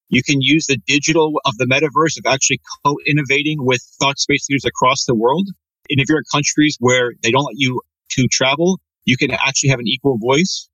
You 0.08 0.24
can 0.24 0.42
use 0.42 0.66
the 0.66 0.78
digital 0.84 1.40
of 1.44 1.56
the 1.58 1.66
metaverse 1.66 2.18
of 2.18 2.26
actually 2.26 2.60
co-innovating 2.84 3.58
with 3.60 3.82
thought 4.00 4.18
space 4.18 4.48
leaders 4.50 4.64
across 4.64 5.04
the 5.04 5.14
world. 5.14 5.46
And 5.90 6.00
if 6.00 6.08
you're 6.08 6.18
in 6.18 6.24
countries 6.32 6.76
where 6.80 7.12
they 7.22 7.30
don't 7.30 7.44
let 7.44 7.54
you 7.56 7.82
to 8.10 8.26
travel, 8.26 8.80
you 9.04 9.16
can 9.16 9.30
actually 9.30 9.70
have 9.70 9.78
an 9.78 9.86
equal 9.86 10.18
voice. 10.18 10.68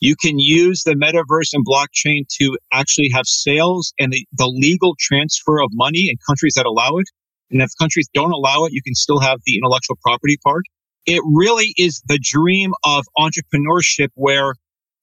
You 0.00 0.14
can 0.14 0.38
use 0.38 0.82
the 0.82 0.94
metaverse 0.94 1.54
and 1.54 1.64
blockchain 1.66 2.26
to 2.40 2.58
actually 2.72 3.10
have 3.14 3.26
sales 3.26 3.94
and 3.98 4.12
the, 4.12 4.26
the 4.32 4.46
legal 4.46 4.94
transfer 4.98 5.60
of 5.60 5.70
money 5.72 6.08
in 6.10 6.16
countries 6.26 6.54
that 6.56 6.66
allow 6.66 6.98
it. 6.98 7.06
And 7.50 7.62
if 7.62 7.70
countries 7.78 8.08
don't 8.12 8.32
allow 8.32 8.64
it, 8.64 8.72
you 8.72 8.82
can 8.82 8.94
still 8.94 9.20
have 9.20 9.40
the 9.46 9.56
intellectual 9.56 9.96
property 10.02 10.36
part. 10.44 10.64
It 11.06 11.22
really 11.24 11.72
is 11.78 12.02
the 12.06 12.18
dream 12.20 12.72
of 12.84 13.04
entrepreneurship 13.16 14.08
where 14.14 14.54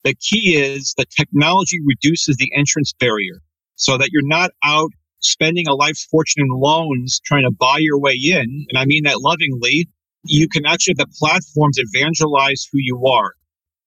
the 0.04 0.14
key 0.14 0.54
is 0.56 0.94
the 0.96 1.06
technology 1.16 1.80
reduces 1.84 2.36
the 2.36 2.52
entrance 2.54 2.92
barrier 3.00 3.40
so 3.76 3.96
that 3.96 4.10
you're 4.12 4.26
not 4.26 4.50
out 4.62 4.90
spending 5.20 5.66
a 5.66 5.74
life 5.74 5.98
fortune 6.10 6.42
in 6.42 6.50
loans 6.50 7.20
trying 7.24 7.44
to 7.44 7.50
buy 7.50 7.78
your 7.78 7.98
way 7.98 8.12
in. 8.12 8.66
And 8.68 8.78
I 8.78 8.84
mean 8.84 9.04
that 9.04 9.20
lovingly. 9.20 9.88
You 10.26 10.48
can 10.48 10.66
actually 10.66 10.94
the 10.94 11.06
platforms 11.18 11.78
evangelize 11.78 12.66
who 12.70 12.78
you 12.80 13.06
are. 13.06 13.32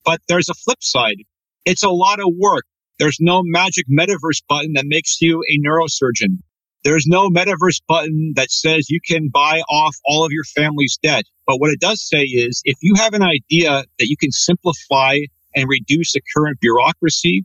But 0.08 0.22
there's 0.30 0.48
a 0.48 0.54
flip 0.54 0.82
side. 0.82 1.18
It's 1.66 1.84
a 1.84 1.90
lot 1.90 2.22
of 2.22 2.28
work. 2.40 2.64
There's 2.98 3.18
no 3.20 3.42
magic 3.44 3.86
metaverse 3.92 4.42
button 4.48 4.72
that 4.76 4.86
makes 4.88 5.22
you 5.22 5.44
a 5.52 5.60
neurosurgeon. 5.60 6.38
There's 6.86 7.06
no 7.06 7.28
metaverse 7.28 7.82
button 7.90 8.32
that 8.38 8.50
says 8.50 8.90
you 8.90 9.02
can 9.06 9.28
buy 9.28 9.60
off 9.70 9.98
all 10.06 10.26
of 10.26 10.32
your 10.32 10.46
family's 10.46 10.98
debt. 11.04 11.26
But 11.46 11.58
what 11.58 11.72
it 11.72 11.82
does 11.82 12.02
say 12.02 12.22
is 12.22 12.62
if 12.64 12.78
you 12.82 12.96
have 12.96 13.14
an 13.14 13.22
idea 13.22 13.84
that 14.00 14.08
you 14.08 14.16
can 14.16 14.32
simplify 14.32 15.18
and 15.54 15.68
reduce 15.68 16.14
the 16.14 16.22
current 16.34 16.62
bureaucracy, 16.62 17.44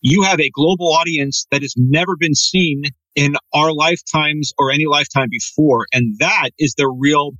you 0.00 0.22
have 0.22 0.38
a 0.38 0.50
global 0.50 0.92
audience 0.92 1.48
that 1.50 1.62
has 1.62 1.74
never 1.76 2.14
been 2.16 2.36
seen 2.36 2.84
in 3.16 3.34
our 3.52 3.72
lifetimes 3.72 4.52
or 4.58 4.70
any 4.70 4.86
lifetime 4.86 5.28
before. 5.28 5.86
And 5.92 6.16
that 6.20 6.50
is 6.56 6.74
the 6.74 6.86
real 6.86 7.32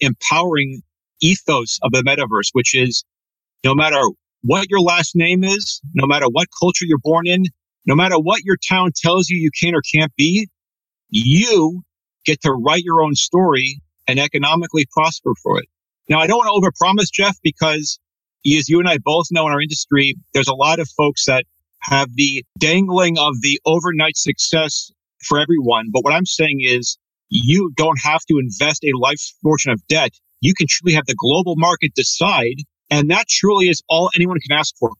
empowering 0.00 0.80
ethos 1.20 1.78
of 1.82 1.92
the 1.92 2.02
metaverse, 2.02 2.48
which 2.52 2.74
is 2.74 3.04
no 3.64 3.74
matter 3.74 4.00
what 4.42 4.68
your 4.68 4.80
last 4.80 5.16
name 5.16 5.42
is, 5.42 5.80
no 5.94 6.06
matter 6.06 6.26
what 6.26 6.48
culture 6.60 6.84
you're 6.84 6.98
born 7.02 7.26
in, 7.26 7.44
no 7.86 7.94
matter 7.94 8.16
what 8.16 8.42
your 8.44 8.56
town 8.68 8.92
tells 8.94 9.28
you 9.28 9.38
you 9.38 9.50
can 9.58 9.74
or 9.74 9.82
can't 9.94 10.14
be, 10.16 10.48
you 11.08 11.82
get 12.24 12.40
to 12.42 12.52
write 12.52 12.82
your 12.82 13.02
own 13.02 13.14
story 13.14 13.80
and 14.06 14.18
economically 14.18 14.86
prosper 14.92 15.32
for 15.42 15.58
it. 15.58 15.66
Now, 16.08 16.18
I 16.20 16.26
don't 16.26 16.36
want 16.36 16.48
to 16.48 16.84
overpromise, 16.84 17.10
Jeff, 17.10 17.36
because 17.42 17.98
as 18.46 18.68
you 18.68 18.78
and 18.78 18.88
I 18.88 18.98
both 18.98 19.26
know 19.30 19.46
in 19.46 19.52
our 19.52 19.60
industry, 19.60 20.14
there's 20.34 20.48
a 20.48 20.54
lot 20.54 20.78
of 20.78 20.88
folks 20.96 21.24
that 21.24 21.44
have 21.80 22.08
the 22.14 22.44
dangling 22.58 23.18
of 23.18 23.40
the 23.40 23.60
overnight 23.64 24.16
success 24.16 24.90
for 25.26 25.38
everyone. 25.38 25.88
But 25.92 26.04
what 26.04 26.12
I'm 26.12 26.26
saying 26.26 26.60
is 26.60 26.98
you 27.30 27.72
don't 27.76 27.98
have 28.02 28.20
to 28.28 28.38
invest 28.38 28.84
a 28.84 28.96
life 28.98 29.20
fortune 29.42 29.72
of 29.72 29.86
debt. 29.86 30.10
You 30.40 30.52
can 30.54 30.66
truly 30.68 30.94
have 30.94 31.06
the 31.06 31.14
global 31.16 31.54
market 31.56 31.94
decide. 31.94 32.56
And 32.94 33.10
that 33.10 33.26
truly 33.28 33.68
is 33.68 33.82
all 33.88 34.08
anyone 34.14 34.38
can 34.38 34.56
ask 34.56 34.76
for. 34.78 34.92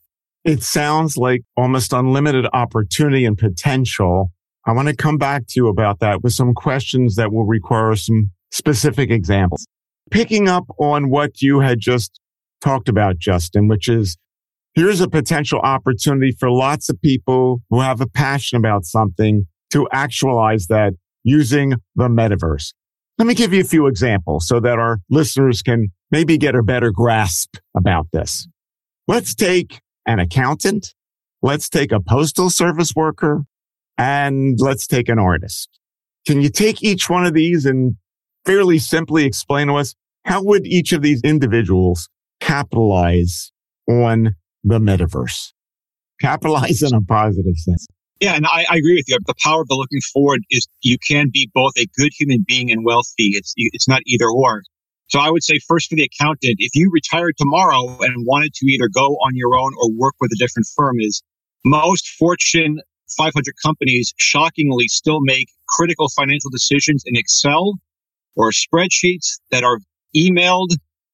It 0.45 0.65
sounds 0.65 1.17
like 1.17 1.43
almost 1.57 1.93
unlimited 1.93 2.45
opportunity 2.53 3.25
and 3.25 3.39
potential. 3.39 4.33
I 4.67 4.73
want 4.73 4.89
to 4.89 4.97
come 4.97 5.17
back 5.17 5.47
to 5.47 5.53
you 5.57 5.69
about 5.69 6.01
that 6.01 6.21
with 6.23 6.33
some 6.33 6.55
questions 6.55 7.15
that 7.15 7.33
will 7.33 7.47
require 7.47 7.95
some 7.95 8.33
specific 8.51 9.11
examples. 9.11 9.65
Picking 10.11 10.49
up 10.49 10.65
on 10.81 11.09
what 11.09 11.41
you 11.41 11.61
had 11.61 11.79
just 11.79 12.19
talked 12.61 12.89
about, 12.89 13.17
Justin, 13.17 13.69
which 13.69 13.89
is 13.89 14.17
here's 14.75 15.01
a 15.01 15.09
potential 15.09 15.61
opportunity 15.61 16.33
for 16.33 16.51
lots 16.51 16.89
of 16.89 17.01
people 17.01 17.63
who 17.71 17.81
have 17.81 18.01
a 18.01 18.09
passion 18.09 18.59
about 18.59 18.85
something 18.85 19.47
to 19.71 19.87
actualize 19.93 20.67
that 20.67 20.95
using 21.23 21.75
the 21.95 22.09
metaverse. 22.09 22.73
Let 23.19 23.29
me 23.29 23.35
give 23.35 23.53
you 23.53 23.61
a 23.61 23.65
few 23.65 23.87
examples 23.87 24.49
so 24.49 24.59
that 24.59 24.81
our 24.81 24.99
listeners 25.09 25.63
can 25.63 25.93
maybe 26.15 26.39
get 26.39 26.55
a 26.55 26.63
better 26.63 26.93
grasp 26.93 27.57
about 27.77 28.07
this. 28.13 28.47
Let's 29.09 29.35
take 29.35 29.81
an 30.07 30.21
accountant. 30.21 30.95
Let's 31.43 31.69
take 31.69 31.91
a 31.91 31.99
postal 31.99 32.51
service 32.51 32.93
worker 32.95 33.43
and 33.99 34.57
let's 34.61 34.87
take 34.87 35.09
an 35.09 35.19
artist. 35.19 35.69
Can 36.25 36.41
you 36.41 36.51
take 36.51 36.85
each 36.85 37.11
one 37.11 37.27
of 37.27 37.35
these 37.35 37.67
and 37.67 37.97
fairly 38.47 38.79
simply 38.79 39.25
explain 39.25 39.67
to 39.67 39.75
us 39.75 39.97
how 40.25 40.41
would 40.45 40.65
each 40.69 40.93
of 40.93 41.03
these 41.03 41.21
individuals 41.23 42.09
capitalize 42.41 43.51
on 43.91 44.37
the 44.63 44.79
metaverse? 44.79 45.53
Capitalize 46.21 46.81
in 46.81 46.95
a 46.95 47.03
positive 47.03 47.57
sense. 47.57 47.89
Yeah, 48.21 48.37
and 48.37 48.47
I, 48.47 48.65
I, 48.71 48.77
agree 48.77 48.95
with 48.95 49.09
you. 49.09 49.19
The 49.27 49.35
power 49.43 49.63
of 49.63 49.69
the 49.69 49.75
looking 49.75 50.01
forward 50.13 50.43
is 50.49 50.69
you 50.83 50.97
can 51.05 51.29
be 51.33 51.51
both 51.53 51.73
a 51.77 51.87
good 51.99 52.13
human 52.17 52.45
being 52.47 52.71
and 52.71 52.85
wealthy. 52.85 53.31
It's 53.35 53.53
it's 53.57 53.89
not 53.89 54.03
either 54.07 54.27
or. 54.29 54.63
So 55.09 55.21
I 55.21 55.31
would 55.31 55.43
say 55.43 55.59
first 55.69 55.91
for 55.91 55.97
the 55.97 56.09
accountant, 56.11 56.57
if 56.59 56.75
you 56.75 56.91
retired 56.93 57.35
tomorrow 57.37 57.99
and 58.01 58.27
wanted 58.27 58.55
to 58.55 58.67
either 58.67 58.89
go 58.89 59.15
on 59.17 59.33
your 59.35 59.57
own 59.57 59.73
or 59.81 59.91
work 59.93 60.15
with 60.21 60.31
a 60.33 60.37
different 60.39 60.67
firm, 60.75 60.97
is 60.99 61.23
most 61.65 62.09
Fortune 62.09 62.81
500 63.17 63.55
companies 63.63 64.13
shockingly 64.17 64.89
still 64.89 65.21
make 65.21 65.49
critical 65.69 66.09
financial 66.17 66.51
decisions 66.51 67.05
in 67.07 67.17
Excel 67.17 67.75
or 68.37 68.51
spreadsheets 68.51 69.39
that 69.51 69.63
are 69.63 69.79
emailed 70.17 70.71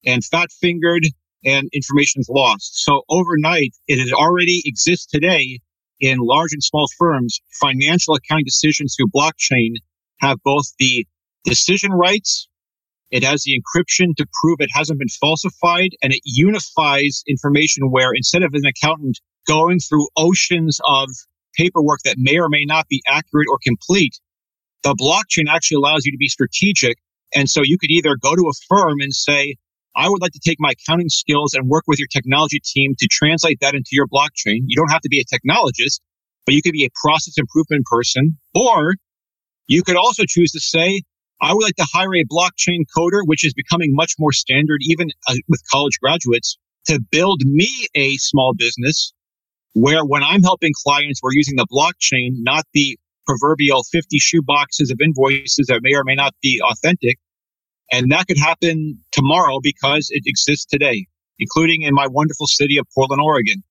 and 0.06 0.24
fat 0.24 0.50
fingered 0.60 1.04
and 1.44 1.68
information 1.72 2.20
is 2.20 2.28
lost. 2.28 2.84
So 2.84 3.02
overnight, 3.08 3.72
it 3.88 3.98
has 3.98 4.12
already 4.12 4.62
exists 4.64 5.06
today 5.06 5.60
in 6.00 6.18
large 6.18 6.52
and 6.52 6.62
small 6.62 6.86
firms. 6.98 7.40
Financial 7.60 8.14
accounting 8.14 8.44
decisions 8.44 8.96
through 8.96 9.08
blockchain 9.08 9.74
have 10.20 10.38
both 10.44 10.64
the 10.78 11.06
decision 11.44 11.92
rights. 11.92 12.48
It 13.10 13.24
has 13.24 13.42
the 13.42 13.58
encryption 13.58 14.14
to 14.16 14.26
prove 14.40 14.60
it 14.60 14.70
hasn't 14.72 14.98
been 14.98 15.08
falsified 15.08 15.90
and 16.02 16.12
it 16.12 16.20
unifies 16.24 17.22
information 17.28 17.90
where 17.90 18.12
instead 18.14 18.42
of 18.42 18.50
an 18.54 18.62
accountant 18.64 19.18
going 19.48 19.80
through 19.80 20.08
oceans 20.16 20.78
of 20.86 21.08
paperwork 21.56 22.00
that 22.04 22.16
may 22.18 22.38
or 22.38 22.48
may 22.48 22.64
not 22.64 22.86
be 22.88 23.02
accurate 23.06 23.48
or 23.50 23.58
complete, 23.64 24.18
the 24.82 24.94
blockchain 24.94 25.50
actually 25.50 25.76
allows 25.76 26.06
you 26.06 26.12
to 26.12 26.18
be 26.18 26.28
strategic. 26.28 26.98
And 27.34 27.48
so 27.48 27.62
you 27.64 27.78
could 27.78 27.90
either 27.90 28.16
go 28.20 28.34
to 28.34 28.48
a 28.48 28.56
firm 28.68 29.00
and 29.00 29.12
say, 29.12 29.56
I 29.96 30.08
would 30.08 30.22
like 30.22 30.32
to 30.32 30.40
take 30.44 30.58
my 30.60 30.72
accounting 30.72 31.08
skills 31.08 31.54
and 31.54 31.68
work 31.68 31.84
with 31.88 31.98
your 31.98 32.08
technology 32.08 32.60
team 32.64 32.94
to 32.98 33.08
translate 33.10 33.58
that 33.60 33.74
into 33.74 33.90
your 33.92 34.06
blockchain. 34.06 34.62
You 34.66 34.76
don't 34.76 34.92
have 34.92 35.02
to 35.02 35.08
be 35.08 35.20
a 35.20 35.24
technologist, 35.24 36.00
but 36.46 36.54
you 36.54 36.62
could 36.62 36.72
be 36.72 36.84
a 36.84 36.90
process 37.02 37.34
improvement 37.36 37.84
person. 37.86 38.38
Or 38.54 38.94
you 39.66 39.82
could 39.82 39.96
also 39.96 40.22
choose 40.26 40.52
to 40.52 40.60
say, 40.60 41.02
I 41.40 41.54
would 41.54 41.62
like 41.62 41.76
to 41.76 41.86
hire 41.92 42.14
a 42.14 42.24
blockchain 42.24 42.80
coder, 42.96 43.22
which 43.24 43.44
is 43.44 43.54
becoming 43.54 43.94
much 43.94 44.14
more 44.18 44.32
standard 44.32 44.80
even 44.82 45.10
uh, 45.28 45.34
with 45.48 45.62
college 45.72 45.98
graduates 46.02 46.58
to 46.86 47.00
build 47.10 47.40
me 47.44 47.68
a 47.94 48.16
small 48.16 48.52
business 48.56 49.12
where 49.74 50.04
when 50.04 50.22
I'm 50.22 50.42
helping 50.42 50.72
clients, 50.84 51.20
we're 51.22 51.32
using 51.32 51.56
the 51.56 51.66
blockchain, 51.70 52.30
not 52.38 52.64
the 52.74 52.98
proverbial 53.26 53.84
50 53.84 54.18
shoe 54.18 54.42
boxes 54.42 54.90
of 54.90 54.98
invoices 55.00 55.66
that 55.68 55.80
may 55.82 55.94
or 55.94 56.04
may 56.04 56.14
not 56.14 56.34
be 56.42 56.60
authentic. 56.70 57.18
And 57.92 58.10
that 58.10 58.26
could 58.26 58.38
happen 58.38 58.98
tomorrow 59.12 59.58
because 59.62 60.08
it 60.10 60.24
exists 60.26 60.66
today, 60.66 61.06
including 61.38 61.82
in 61.82 61.94
my 61.94 62.06
wonderful 62.06 62.46
city 62.46 62.78
of 62.78 62.86
Portland, 62.94 63.22
Oregon. 63.22 63.62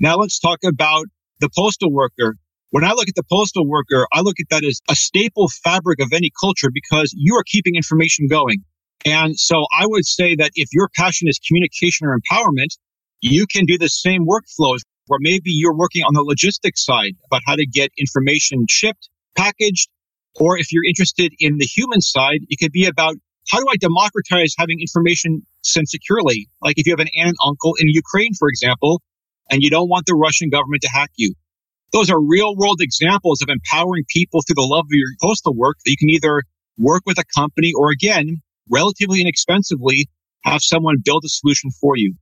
Now 0.00 0.16
let's 0.16 0.38
talk 0.38 0.58
about 0.64 1.06
the 1.40 1.50
postal 1.56 1.92
worker. 1.92 2.36
When 2.70 2.84
I 2.84 2.90
look 2.90 3.08
at 3.08 3.14
the 3.14 3.24
postal 3.30 3.68
worker, 3.68 4.06
I 4.12 4.20
look 4.20 4.36
at 4.40 4.48
that 4.50 4.64
as 4.64 4.80
a 4.90 4.96
staple 4.96 5.48
fabric 5.62 6.00
of 6.00 6.12
any 6.12 6.30
culture 6.40 6.70
because 6.72 7.14
you 7.16 7.34
are 7.36 7.44
keeping 7.46 7.76
information 7.76 8.26
going. 8.28 8.64
And 9.04 9.38
so 9.38 9.66
I 9.78 9.86
would 9.86 10.06
say 10.06 10.34
that 10.36 10.50
if 10.54 10.68
your 10.72 10.88
passion 10.96 11.28
is 11.28 11.38
communication 11.46 12.06
or 12.06 12.18
empowerment, 12.18 12.76
you 13.20 13.46
can 13.46 13.64
do 13.64 13.78
the 13.78 13.88
same 13.88 14.26
workflows 14.26 14.80
where 15.06 15.18
maybe 15.20 15.50
you're 15.50 15.76
working 15.76 16.02
on 16.02 16.14
the 16.14 16.22
logistics 16.22 16.84
side 16.84 17.12
about 17.26 17.42
how 17.46 17.54
to 17.54 17.66
get 17.66 17.90
information 17.98 18.66
shipped, 18.68 19.08
packaged, 19.36 19.88
or 20.40 20.58
if 20.58 20.72
you're 20.72 20.84
interested 20.84 21.32
in 21.38 21.58
the 21.58 21.66
human 21.66 22.00
side, 22.00 22.40
it 22.48 22.58
could 22.58 22.72
be 22.72 22.86
about 22.86 23.14
how 23.50 23.58
do 23.60 23.66
I 23.70 23.76
democratize 23.76 24.54
having 24.58 24.80
information 24.80 25.42
sent 25.62 25.88
securely? 25.88 26.48
Like 26.62 26.78
if 26.78 26.86
you 26.86 26.92
have 26.92 27.00
an 27.00 27.08
aunt 27.16 27.28
and 27.28 27.36
uncle 27.44 27.74
in 27.78 27.88
Ukraine, 27.88 28.32
for 28.38 28.48
example, 28.48 29.02
and 29.50 29.62
you 29.62 29.70
don't 29.70 29.88
want 29.88 30.06
the 30.06 30.14
Russian 30.14 30.48
government 30.48 30.82
to 30.82 30.88
hack 30.88 31.10
you. 31.16 31.34
Those 31.94 32.10
are 32.10 32.20
real 32.20 32.56
world 32.56 32.80
examples 32.80 33.40
of 33.40 33.48
empowering 33.48 34.02
people 34.08 34.42
through 34.42 34.56
the 34.56 34.68
love 34.68 34.86
of 34.86 34.90
your 34.90 35.10
postal 35.22 35.54
work 35.54 35.76
that 35.84 35.90
you 35.92 35.96
can 35.96 36.10
either 36.10 36.42
work 36.76 37.04
with 37.06 37.20
a 37.20 37.24
company 37.36 37.72
or 37.72 37.90
again, 37.90 38.42
relatively 38.68 39.20
inexpensively, 39.20 40.08
have 40.42 40.60
someone 40.60 40.96
build 41.04 41.22
a 41.24 41.28
solution 41.28 41.70
for 41.80 41.96
you. 41.96 42.14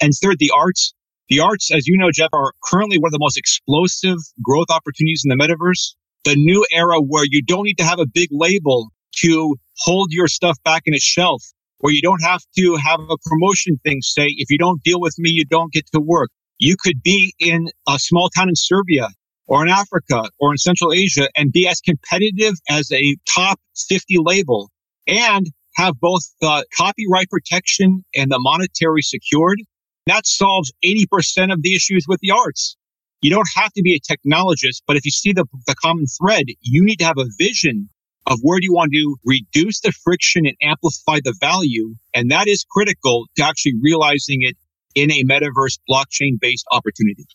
And 0.00 0.12
third, 0.14 0.38
the 0.38 0.50
arts. 0.56 0.94
The 1.28 1.40
arts, 1.40 1.70
as 1.70 1.86
you 1.86 1.98
know, 1.98 2.10
Jeff, 2.10 2.30
are 2.32 2.52
currently 2.64 2.98
one 2.98 3.08
of 3.08 3.12
the 3.12 3.18
most 3.20 3.36
explosive 3.36 4.16
growth 4.42 4.70
opportunities 4.70 5.22
in 5.22 5.28
the 5.28 5.36
metaverse. 5.36 5.94
The 6.24 6.34
new 6.34 6.64
era 6.72 6.98
where 6.98 7.26
you 7.28 7.42
don't 7.42 7.64
need 7.64 7.76
to 7.78 7.84
have 7.84 7.98
a 7.98 8.06
big 8.06 8.30
label 8.32 8.88
to 9.18 9.56
hold 9.80 10.12
your 10.12 10.28
stuff 10.28 10.56
back 10.64 10.84
in 10.86 10.94
a 10.94 10.98
shelf 10.98 11.42
where 11.80 11.92
you 11.92 12.00
don't 12.00 12.22
have 12.22 12.40
to 12.56 12.76
have 12.76 13.00
a 13.00 13.18
promotion 13.26 13.78
thing 13.84 13.98
say, 14.00 14.28
if 14.38 14.50
you 14.50 14.56
don't 14.56 14.82
deal 14.82 14.98
with 14.98 15.14
me, 15.18 15.28
you 15.28 15.44
don't 15.44 15.72
get 15.74 15.84
to 15.92 16.00
work. 16.00 16.30
You 16.60 16.76
could 16.78 17.02
be 17.02 17.34
in 17.38 17.68
a 17.88 17.98
small 17.98 18.28
town 18.28 18.50
in 18.50 18.54
Serbia 18.54 19.08
or 19.46 19.64
in 19.64 19.70
Africa 19.70 20.24
or 20.38 20.52
in 20.52 20.58
Central 20.58 20.92
Asia 20.92 21.26
and 21.34 21.50
be 21.50 21.66
as 21.66 21.80
competitive 21.80 22.52
as 22.68 22.92
a 22.92 23.16
top 23.34 23.58
50 23.88 24.16
label 24.18 24.70
and 25.06 25.46
have 25.76 25.98
both 25.98 26.22
the 26.42 26.66
copyright 26.76 27.30
protection 27.30 28.04
and 28.14 28.30
the 28.30 28.38
monetary 28.38 29.00
secured. 29.00 29.62
That 30.06 30.26
solves 30.26 30.70
80% 30.84 31.50
of 31.50 31.62
the 31.62 31.74
issues 31.74 32.04
with 32.06 32.20
the 32.20 32.30
arts. 32.30 32.76
You 33.22 33.30
don't 33.30 33.48
have 33.54 33.72
to 33.72 33.82
be 33.82 33.94
a 33.94 34.00
technologist, 34.00 34.82
but 34.86 34.96
if 34.96 35.06
you 35.06 35.10
see 35.10 35.32
the, 35.32 35.46
the 35.66 35.74
common 35.74 36.04
thread, 36.20 36.44
you 36.60 36.84
need 36.84 36.96
to 36.96 37.06
have 37.06 37.18
a 37.18 37.26
vision 37.38 37.88
of 38.26 38.38
where 38.42 38.60
do 38.60 38.64
you 38.64 38.74
want 38.74 38.92
to 38.92 39.16
reduce 39.24 39.80
the 39.80 39.92
friction 39.92 40.44
and 40.44 40.56
amplify 40.60 41.20
the 41.24 41.34
value. 41.40 41.94
And 42.14 42.30
that 42.30 42.48
is 42.48 42.66
critical 42.70 43.28
to 43.36 43.44
actually 43.44 43.74
realizing 43.82 44.42
it 44.42 44.56
in 44.94 45.10
a 45.10 45.24
metaverse 45.24 45.78
blockchain 45.88 46.38
based 46.40 46.66
opportunity. 46.72 47.26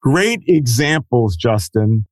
Great 0.00 0.42
examples, 0.46 1.36
Justin. 1.36 2.06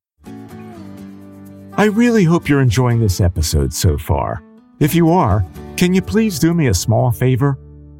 I 1.73 1.85
really 1.85 2.23
hope 2.23 2.47
you're 2.47 2.61
enjoying 2.61 2.99
this 2.99 3.21
episode 3.21 3.73
so 3.73 3.97
far. 3.97 4.43
If 4.79 4.95
you 4.95 5.09
are, 5.09 5.45
can 5.77 5.93
you 5.93 6.01
please 6.01 6.39
do 6.39 6.53
me 6.53 6.67
a 6.67 6.73
small 6.73 7.11
favor? 7.11 7.57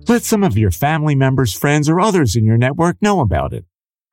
Let 0.08 0.24
some 0.24 0.44
of 0.44 0.58
your 0.58 0.72
family 0.72 1.16
members, 1.16 1.54
friends, 1.54 1.88
or 1.88 2.00
others 2.00 2.36
in 2.36 2.44
your 2.44 2.58
network 2.58 2.98
know 3.02 3.22
about 3.22 3.54
it 3.54 3.66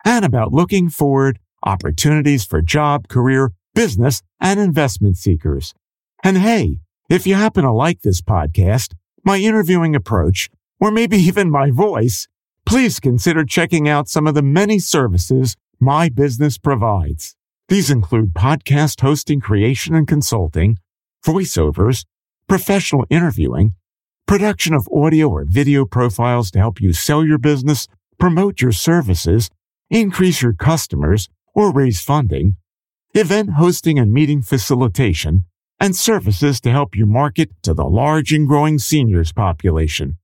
and 0.04 0.24
about 0.24 0.52
looking 0.52 0.88
forward 0.90 1.38
opportunities 1.64 2.44
for 2.44 2.62
job, 2.62 3.08
career, 3.08 3.52
business, 3.74 4.22
and 4.40 4.60
investment 4.60 5.16
seekers. 5.16 5.74
And 6.22 6.38
hey, 6.38 6.78
if 7.08 7.26
you 7.26 7.34
happen 7.34 7.64
to 7.64 7.72
like 7.72 8.02
this 8.02 8.20
podcast, 8.20 8.94
my 9.24 9.38
interviewing 9.38 9.94
approach, 9.94 10.50
or 10.80 10.90
maybe 10.90 11.16
even 11.16 11.50
my 11.50 11.70
voice, 11.70 12.28
please 12.68 13.00
consider 13.00 13.46
checking 13.46 13.88
out 13.88 14.10
some 14.10 14.26
of 14.26 14.34
the 14.34 14.42
many 14.42 14.78
services 14.78 15.56
my 15.80 16.10
business 16.10 16.58
provides. 16.58 17.34
These 17.68 17.90
include 17.90 18.34
podcast 18.34 19.00
hosting, 19.00 19.40
creation 19.40 19.94
and 19.94 20.06
consulting, 20.06 20.76
voiceovers, 21.24 22.04
professional 22.46 23.06
interviewing, 23.08 23.72
production 24.26 24.74
of 24.74 24.86
audio 24.94 25.30
or 25.30 25.46
video 25.48 25.86
profiles 25.86 26.50
to 26.50 26.58
help 26.58 26.78
you 26.78 26.92
sell 26.92 27.24
your 27.24 27.38
business, 27.38 27.88
promote 28.18 28.60
your 28.60 28.72
services, 28.72 29.48
increase 29.88 30.42
your 30.42 30.52
customers, 30.52 31.30
or 31.54 31.72
raise 31.72 32.02
funding, 32.02 32.56
event 33.14 33.54
hosting 33.54 33.98
and 33.98 34.12
meeting 34.12 34.42
facilitation, 34.42 35.46
and 35.80 35.96
services 35.96 36.60
to 36.60 36.70
help 36.70 36.94
you 36.94 37.06
market 37.06 37.48
to 37.62 37.72
the 37.72 37.86
large 37.86 38.30
and 38.30 38.46
growing 38.46 38.78
seniors 38.78 39.32
population. 39.32 40.18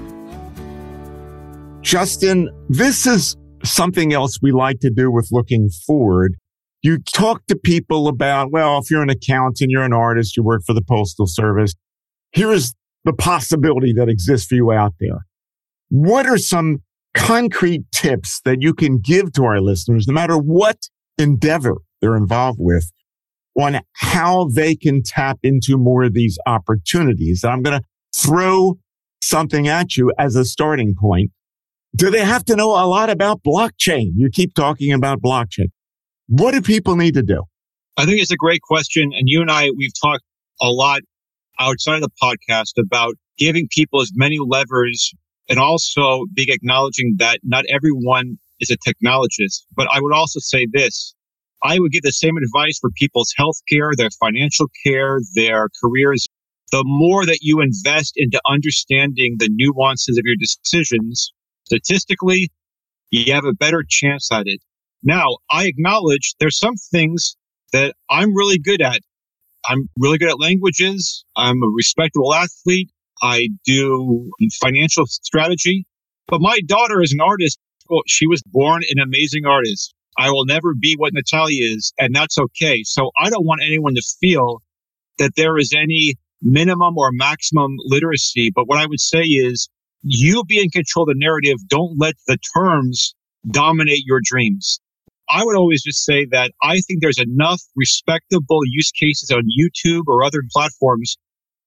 Justin, 1.82 2.48
this 2.68 3.06
is 3.06 3.36
something 3.64 4.12
else 4.12 4.38
we 4.42 4.52
like 4.52 4.80
to 4.80 4.90
do 4.90 5.10
with 5.10 5.28
looking 5.30 5.68
forward. 5.86 6.36
You 6.88 6.96
talk 6.96 7.44
to 7.48 7.54
people 7.54 8.08
about, 8.08 8.50
well, 8.50 8.78
if 8.78 8.90
you're 8.90 9.02
an 9.02 9.10
accountant, 9.10 9.70
you're 9.70 9.82
an 9.82 9.92
artist, 9.92 10.38
you 10.38 10.42
work 10.42 10.62
for 10.64 10.72
the 10.72 10.80
postal 10.80 11.26
service. 11.26 11.74
Here 12.32 12.50
is 12.50 12.74
the 13.04 13.12
possibility 13.12 13.92
that 13.92 14.08
exists 14.08 14.46
for 14.46 14.54
you 14.54 14.72
out 14.72 14.94
there. 14.98 15.26
What 15.90 16.24
are 16.24 16.38
some 16.38 16.78
concrete 17.12 17.82
tips 17.92 18.40
that 18.46 18.62
you 18.62 18.72
can 18.72 19.00
give 19.00 19.34
to 19.34 19.44
our 19.44 19.60
listeners, 19.60 20.06
no 20.08 20.14
matter 20.14 20.38
what 20.38 20.88
endeavor 21.18 21.74
they're 22.00 22.16
involved 22.16 22.58
with, 22.58 22.90
on 23.54 23.80
how 23.92 24.48
they 24.48 24.74
can 24.74 25.02
tap 25.02 25.40
into 25.42 25.76
more 25.76 26.04
of 26.04 26.14
these 26.14 26.38
opportunities? 26.46 27.44
I'm 27.44 27.60
going 27.60 27.82
to 27.82 27.86
throw 28.16 28.78
something 29.20 29.68
at 29.68 29.98
you 29.98 30.10
as 30.18 30.36
a 30.36 30.44
starting 30.46 30.94
point. 30.98 31.32
Do 31.94 32.10
they 32.10 32.24
have 32.24 32.46
to 32.46 32.56
know 32.56 32.70
a 32.70 32.88
lot 32.88 33.10
about 33.10 33.42
blockchain? 33.42 34.12
You 34.16 34.30
keep 34.32 34.54
talking 34.54 34.90
about 34.90 35.20
blockchain. 35.20 35.66
What 36.28 36.52
do 36.52 36.60
people 36.60 36.94
need 36.96 37.14
to 37.14 37.22
do? 37.22 37.42
I 37.96 38.04
think 38.04 38.20
it's 38.20 38.30
a 38.30 38.36
great 38.36 38.60
question. 38.60 39.12
And 39.14 39.22
you 39.24 39.40
and 39.40 39.50
I, 39.50 39.70
we've 39.76 39.92
talked 40.00 40.24
a 40.60 40.68
lot 40.68 41.00
outside 41.58 41.96
of 41.96 42.02
the 42.02 42.10
podcast 42.22 42.72
about 42.78 43.14
giving 43.38 43.66
people 43.70 44.02
as 44.02 44.12
many 44.14 44.38
levers 44.38 45.12
and 45.48 45.58
also 45.58 46.26
being 46.34 46.48
acknowledging 46.50 47.14
that 47.18 47.40
not 47.42 47.64
everyone 47.70 48.38
is 48.60 48.70
a 48.70 48.76
technologist. 48.76 49.62
But 49.74 49.88
I 49.90 50.00
would 50.00 50.12
also 50.12 50.38
say 50.40 50.66
this. 50.70 51.14
I 51.62 51.78
would 51.78 51.92
give 51.92 52.02
the 52.02 52.12
same 52.12 52.36
advice 52.36 52.78
for 52.78 52.90
people's 52.90 53.32
health 53.36 53.56
care, 53.68 53.90
their 53.96 54.10
financial 54.20 54.66
care, 54.86 55.20
their 55.34 55.68
careers. 55.82 56.26
The 56.70 56.84
more 56.84 57.24
that 57.24 57.38
you 57.40 57.62
invest 57.62 58.12
into 58.16 58.38
understanding 58.46 59.36
the 59.38 59.48
nuances 59.50 60.18
of 60.18 60.24
your 60.26 60.36
decisions, 60.38 61.32
statistically, 61.64 62.50
you 63.10 63.32
have 63.32 63.46
a 63.46 63.54
better 63.54 63.82
chance 63.88 64.30
at 64.30 64.42
it. 64.46 64.60
Now, 65.02 65.38
I 65.50 65.66
acknowledge 65.66 66.34
there's 66.40 66.58
some 66.58 66.74
things 66.90 67.36
that 67.72 67.94
I'm 68.10 68.34
really 68.34 68.58
good 68.58 68.82
at. 68.82 69.00
I'm 69.68 69.88
really 69.98 70.18
good 70.18 70.30
at 70.30 70.40
languages. 70.40 71.24
I'm 71.36 71.62
a 71.62 71.68
respectable 71.74 72.34
athlete. 72.34 72.90
I 73.22 73.48
do 73.64 74.30
financial 74.62 75.06
strategy. 75.06 75.86
But 76.26 76.40
my 76.40 76.60
daughter 76.66 77.02
is 77.02 77.12
an 77.12 77.20
artist. 77.20 77.58
Well, 77.88 78.02
she 78.06 78.26
was 78.26 78.42
born 78.46 78.82
an 78.90 78.98
amazing 79.02 79.46
artist. 79.46 79.94
I 80.18 80.30
will 80.30 80.44
never 80.44 80.74
be 80.74 80.94
what 80.96 81.14
Natalia 81.14 81.72
is, 81.72 81.92
and 81.98 82.14
that's 82.14 82.38
okay. 82.38 82.82
So 82.84 83.10
I 83.18 83.30
don't 83.30 83.46
want 83.46 83.62
anyone 83.64 83.94
to 83.94 84.02
feel 84.20 84.62
that 85.18 85.36
there 85.36 85.58
is 85.58 85.72
any 85.76 86.16
minimum 86.42 86.98
or 86.98 87.10
maximum 87.12 87.76
literacy. 87.84 88.50
But 88.54 88.66
what 88.66 88.78
I 88.78 88.86
would 88.86 89.00
say 89.00 89.22
is 89.22 89.68
you 90.02 90.44
be 90.44 90.60
in 90.60 90.70
control 90.70 91.04
of 91.04 91.08
the 91.08 91.18
narrative. 91.18 91.56
Don't 91.68 91.98
let 91.98 92.14
the 92.26 92.38
terms 92.54 93.14
dominate 93.50 94.04
your 94.04 94.20
dreams. 94.22 94.80
I 95.30 95.44
would 95.44 95.56
always 95.56 95.82
just 95.82 96.04
say 96.04 96.26
that 96.30 96.52
I 96.62 96.80
think 96.80 97.00
there's 97.00 97.18
enough 97.18 97.62
respectable 97.76 98.60
use 98.64 98.90
cases 98.90 99.30
on 99.30 99.42
YouTube 99.42 100.04
or 100.06 100.24
other 100.24 100.42
platforms. 100.52 101.16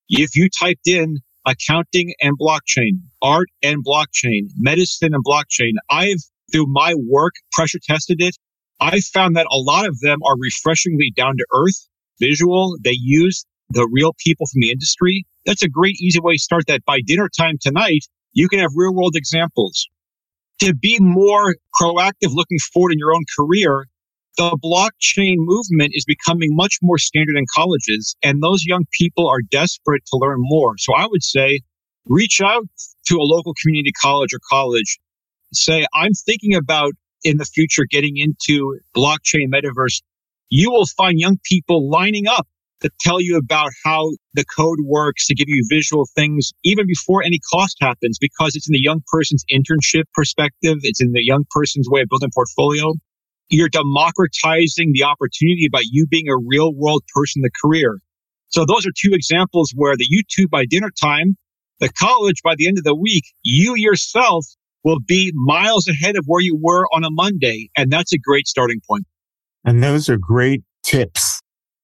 If 0.10 0.36
you 0.36 0.50
typed 0.50 0.88
in 0.88 1.17
accounting 1.45 2.13
and 2.21 2.38
blockchain, 2.39 3.02
art 3.21 3.47
and 3.62 3.84
blockchain, 3.86 4.47
medicine 4.58 5.13
and 5.13 5.24
blockchain, 5.24 5.74
I've 5.89 6.17
through 6.52 6.67
my 6.67 6.93
work 7.08 7.34
pressure 7.54 7.80
tested 7.84 8.17
it. 8.19 8.36
I 8.80 9.00
found 9.00 9.36
that 9.36 9.47
a 9.52 9.58
lot 9.58 9.88
of 9.88 10.00
them 10.00 10.19
are 10.26 10.36
refreshingly 10.39 11.13
down 11.15 11.38
to 11.38 11.45
earth, 11.54 11.88
visual. 12.19 12.78
They 12.84 12.97
use 13.00 13.45
the 13.69 13.88
real 13.91 14.13
people 14.17 14.47
from 14.47 14.62
the 14.62 14.71
industry. 14.71 15.26
That's 15.45 15.63
a 15.63 15.69
great, 15.69 15.95
easy 16.02 16.19
way 16.19 16.34
to 16.34 16.39
start 16.39 16.65
that 16.67 16.84
by 16.86 17.00
dinner 17.06 17.30
time 17.38 17.56
tonight. 17.62 18.06
You 18.34 18.47
can 18.50 18.60
have 18.60 18.71
real 18.76 18.93
world 18.93 19.15
examples 19.15 19.88
to 20.62 20.76
be 20.76 20.97
more 21.00 21.56
proactive 21.80 22.34
looking 22.34 22.60
forward 22.74 22.93
in 22.93 23.00
your 23.00 23.13
own 23.13 23.24
career, 23.38 23.88
the 24.38 24.58
blockchain 24.63 25.36
movement 25.39 25.91
is 25.93 26.06
becoming 26.06 26.50
much 26.56 26.78
more 26.84 27.00
standard 27.00 27.36
in 27.36 27.45
colleges, 27.54 28.15
and 28.24 28.41
those 28.41 28.63
young 28.63 28.86
people 28.97 29.28
are 29.28 29.41
desperate 29.50 30.04
to 30.06 30.17
learn 30.17 30.38
more. 30.39 30.78
So 30.78 30.93
I 30.93 31.08
would 31.08 31.24
say 31.24 31.62
reach 32.06 32.41
out 32.41 32.63
to 33.08 33.15
a 33.17 33.26
local 33.26 33.54
community 33.62 33.91
college 33.91 34.34
or 34.34 34.39
college. 34.50 35.00
Say, 35.54 35.86
I'm 35.93 36.13
thinking 36.13 36.56
about 36.56 36.93
in 37.24 37.38
the 37.38 37.45
future 37.45 37.86
getting 37.89 38.17
into 38.17 38.80
blockchain 38.95 39.47
metaverse. 39.54 40.02
You 40.50 40.71
will 40.71 40.86
find 40.86 41.19
young 41.19 41.38
people 41.43 41.89
lining 41.89 42.28
up 42.28 42.47
to 42.82 42.89
tell 43.00 43.22
you 43.22 43.38
about 43.38 43.72
how 43.86 44.12
the 44.34 44.46
code 44.56 44.80
works, 44.84 45.28
to 45.28 45.36
give 45.36 45.48
you 45.48 45.63
visual 45.70 46.08
things 46.15 46.52
even 46.63 46.86
before 46.88 47.24
any 47.24 47.39
cost 47.52 47.78
happens, 47.80 48.17
because 48.20 48.56
it's 48.56 48.67
in 48.67 48.74
the 48.74 48.82
young 48.82 49.02
person's 49.08 49.46
internship 49.52 50.04
perspective. 50.13 50.78
It's 50.82 51.02
in 51.02 51.12
the 51.12 51.24
young 51.24 51.46
person's 51.52 51.88
way 51.89 52.02
of 52.02 52.10
building 52.10 52.32
portfolio. 52.34 52.94
You're 53.50 53.70
democratizing 53.70 54.91
the 54.94 55.04
opportunity 55.04 55.67
by 55.72 55.84
you 55.89 56.08
being 56.08 56.30
a 56.30 56.38
real 56.38 56.74
world 56.74 57.04
person 57.13 57.39
in 57.39 57.44
the 57.44 57.52
career. 57.63 58.00
So 58.48 58.65
those 58.65 58.86
are 58.86 58.91
two 58.98 59.12
examples 59.13 59.72
where 59.76 59.96
the 59.96 60.08
YouTube 60.08 60.50
by 60.50 60.65
dinner 60.65 60.89
time, 61.02 61.38
the 61.80 61.89
college 61.89 62.41
by 62.44 62.56
the 62.58 62.67
end 62.67 62.78
of 62.78 62.84
the 62.84 62.96
week, 62.96 63.24
you 63.44 63.76
yourself 63.76 64.46
will 64.84 65.00
be 65.06 65.32
miles 65.36 65.88
ahead 65.88 66.15
of 66.15 66.26
where 66.26 66.41
you 66.41 66.58
were 66.60 66.86
on 66.94 67.04
a 67.04 67.12
Monday. 67.12 67.70
And 67.78 67.91
that's 67.91 68.13
a 68.13 68.17
great 68.17 68.48
starting 68.48 68.82
point. 68.88 69.06
And 69.63 69.84
those 69.84 70.10
are 70.10 70.17
great 70.17 70.63
tips 70.84 71.41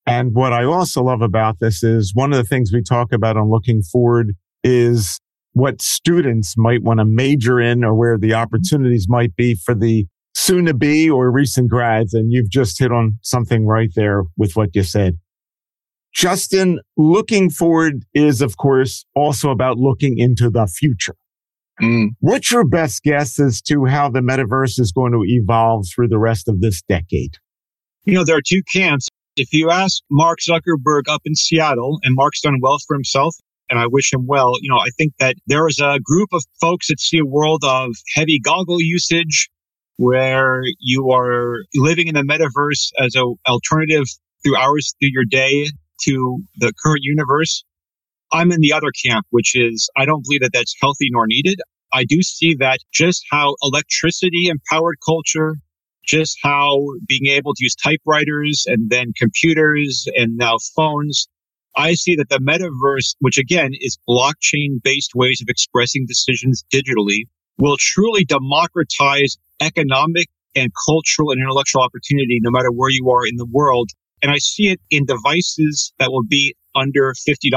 and 0.08 0.34
what 0.34 0.54
I 0.54 0.64
also 0.64 1.04
love 1.04 1.22
about 1.22 1.60
this 1.60 1.84
is 1.84 2.14
one 2.16 2.32
of 2.32 2.38
the 2.38 2.46
things 2.46 2.72
we 2.74 2.82
talk 2.82 3.12
about 3.12 3.36
on 3.36 3.52
looking 3.52 3.82
forward 3.82 4.34
is 4.64 5.20
what 5.52 5.82
students 5.82 6.56
might 6.58 6.82
want 6.82 7.00
to 7.00 7.06
major 7.06 7.60
in 7.60 7.84
or 7.84 7.94
where 7.94 8.18
the 8.18 8.34
opportunities 8.34 9.08
might 9.10 9.36
be 9.36 9.54
for 9.54 9.76
the 9.76 10.06
soon 10.34 10.66
to 10.66 10.74
be 10.74 11.10
or 11.10 11.30
recent 11.30 11.70
grads. 11.70 12.14
And 12.14 12.32
you've 12.32 12.50
just 12.50 12.80
hit 12.80 12.92
on 12.92 13.18
something 13.22 13.66
right 13.66 13.90
there 13.96 14.24
with 14.38 14.56
what 14.56 14.70
you 14.76 14.84
said. 14.84 15.18
Justin, 16.14 16.80
looking 16.96 17.50
forward 17.50 18.06
is, 18.14 18.42
of 18.42 18.56
course, 18.56 19.06
also 19.14 19.50
about 19.50 19.78
looking 19.78 20.18
into 20.18 20.50
the 20.50 20.68
future. 20.68 21.16
Mm. 21.82 22.12
What's 22.22 22.50
your 22.50 22.66
best 22.66 23.04
guess 23.04 23.40
as 23.40 23.62
to 23.64 23.86
how 23.86 24.10
the 24.10 24.22
metaverse 24.22 24.80
is 24.80 24.94
going 24.94 25.12
to 25.12 25.24
evolve 25.26 25.86
through 25.94 26.08
the 26.08 26.18
rest 26.18 26.48
of 26.48 26.62
this 26.62 26.82
decade? 26.82 27.36
You 28.06 28.14
know, 28.14 28.24
there 28.24 28.38
are 28.38 28.42
two 28.42 28.62
camps. 28.74 29.10
If 29.38 29.54
you 29.54 29.70
ask 29.70 30.02
Mark 30.10 30.40
Zuckerberg 30.40 31.04
up 31.08 31.22
in 31.26 31.36
Seattle, 31.36 32.00
and 32.04 32.16
Mark's 32.16 32.42
done 32.42 32.58
well 32.60 32.78
for 32.88 32.96
himself, 32.96 33.36
and 33.70 33.80
I 33.80 33.86
wish 33.86 34.12
him 34.12 34.26
well, 34.26 34.54
you 34.62 34.70
know, 34.70 34.80
I 34.80 34.90
think 34.98 35.14
that 35.20 35.36
there 35.46 35.68
is 35.68 35.80
a 35.80 36.00
group 36.04 36.30
of 36.34 36.44
folks 36.60 36.88
that 36.88 37.00
see 37.00 37.20
a 37.20 37.26
world 37.26 37.64
of 37.64 37.92
heavy 38.16 38.40
goggle 38.40 38.82
usage 38.82 39.48
where 39.98 40.64
you 40.80 41.12
are 41.12 41.58
living 41.76 42.08
in 42.08 42.16
the 42.16 42.22
metaverse 42.22 42.90
as 43.00 43.14
an 43.14 43.36
alternative 43.48 44.06
through 44.44 44.58
hours 44.58 44.96
through 45.00 45.10
your 45.12 45.26
day 45.30 45.68
to 46.04 46.40
the 46.58 46.74
current 46.84 47.02
universe. 47.04 47.64
I'm 48.32 48.52
in 48.52 48.62
the 48.62 48.74
other 48.74 48.92
camp, 49.06 49.28
which 49.30 49.56
is 49.56 49.88
I 49.96 50.06
don't 50.06 50.24
believe 50.24 50.42
that 50.42 50.52
that's 50.54 50.76
healthy 50.82 51.10
nor 51.12 51.28
needed. 51.28 51.60
I 51.94 52.06
do 52.06 52.24
see 52.24 52.56
that 52.56 52.80
just 52.92 53.24
how 53.30 53.56
electricity 53.62 54.48
empowered 54.48 54.98
culture, 55.06 55.58
just 56.08 56.38
how 56.42 56.86
being 57.08 57.28
able 57.28 57.54
to 57.54 57.64
use 57.64 57.76
typewriters 57.76 58.64
and 58.68 58.90
then 58.90 59.14
computers 59.18 60.08
and 60.16 60.38
now 60.38 60.58
phones. 60.76 61.28
I 61.76 61.94
see 61.94 62.16
that 62.16 62.30
the 62.30 62.40
metaverse, 62.40 63.16
which 63.20 63.38
again 63.38 63.72
is 63.80 64.00
blockchain 64.10 64.82
based 64.84 65.12
ways 65.14 65.42
of 65.42 65.50
expressing 65.50 66.06
decisions 66.08 66.64
digitally, 66.74 67.24
will 67.58 67.78
truly 67.80 68.26
democratize 68.26 69.38
economic 69.62 70.28
and 70.56 70.72
cultural 70.88 71.32
and 71.32 71.42
intellectual 71.42 71.84
opportunity 71.84 72.40
no 72.42 72.50
matter 72.50 72.72
where 72.72 72.90
you 72.90 73.10
are 73.12 73.28
in 73.28 73.36
the 73.36 73.48
world. 73.52 73.90
And 74.24 74.32
I 74.32 74.38
see 74.38 74.70
it 74.70 74.82
in 74.90 75.06
devices 75.06 75.94
that 76.00 76.12
will 76.12 76.24
be 76.24 76.56
under 76.76 77.14
$50 77.28 77.52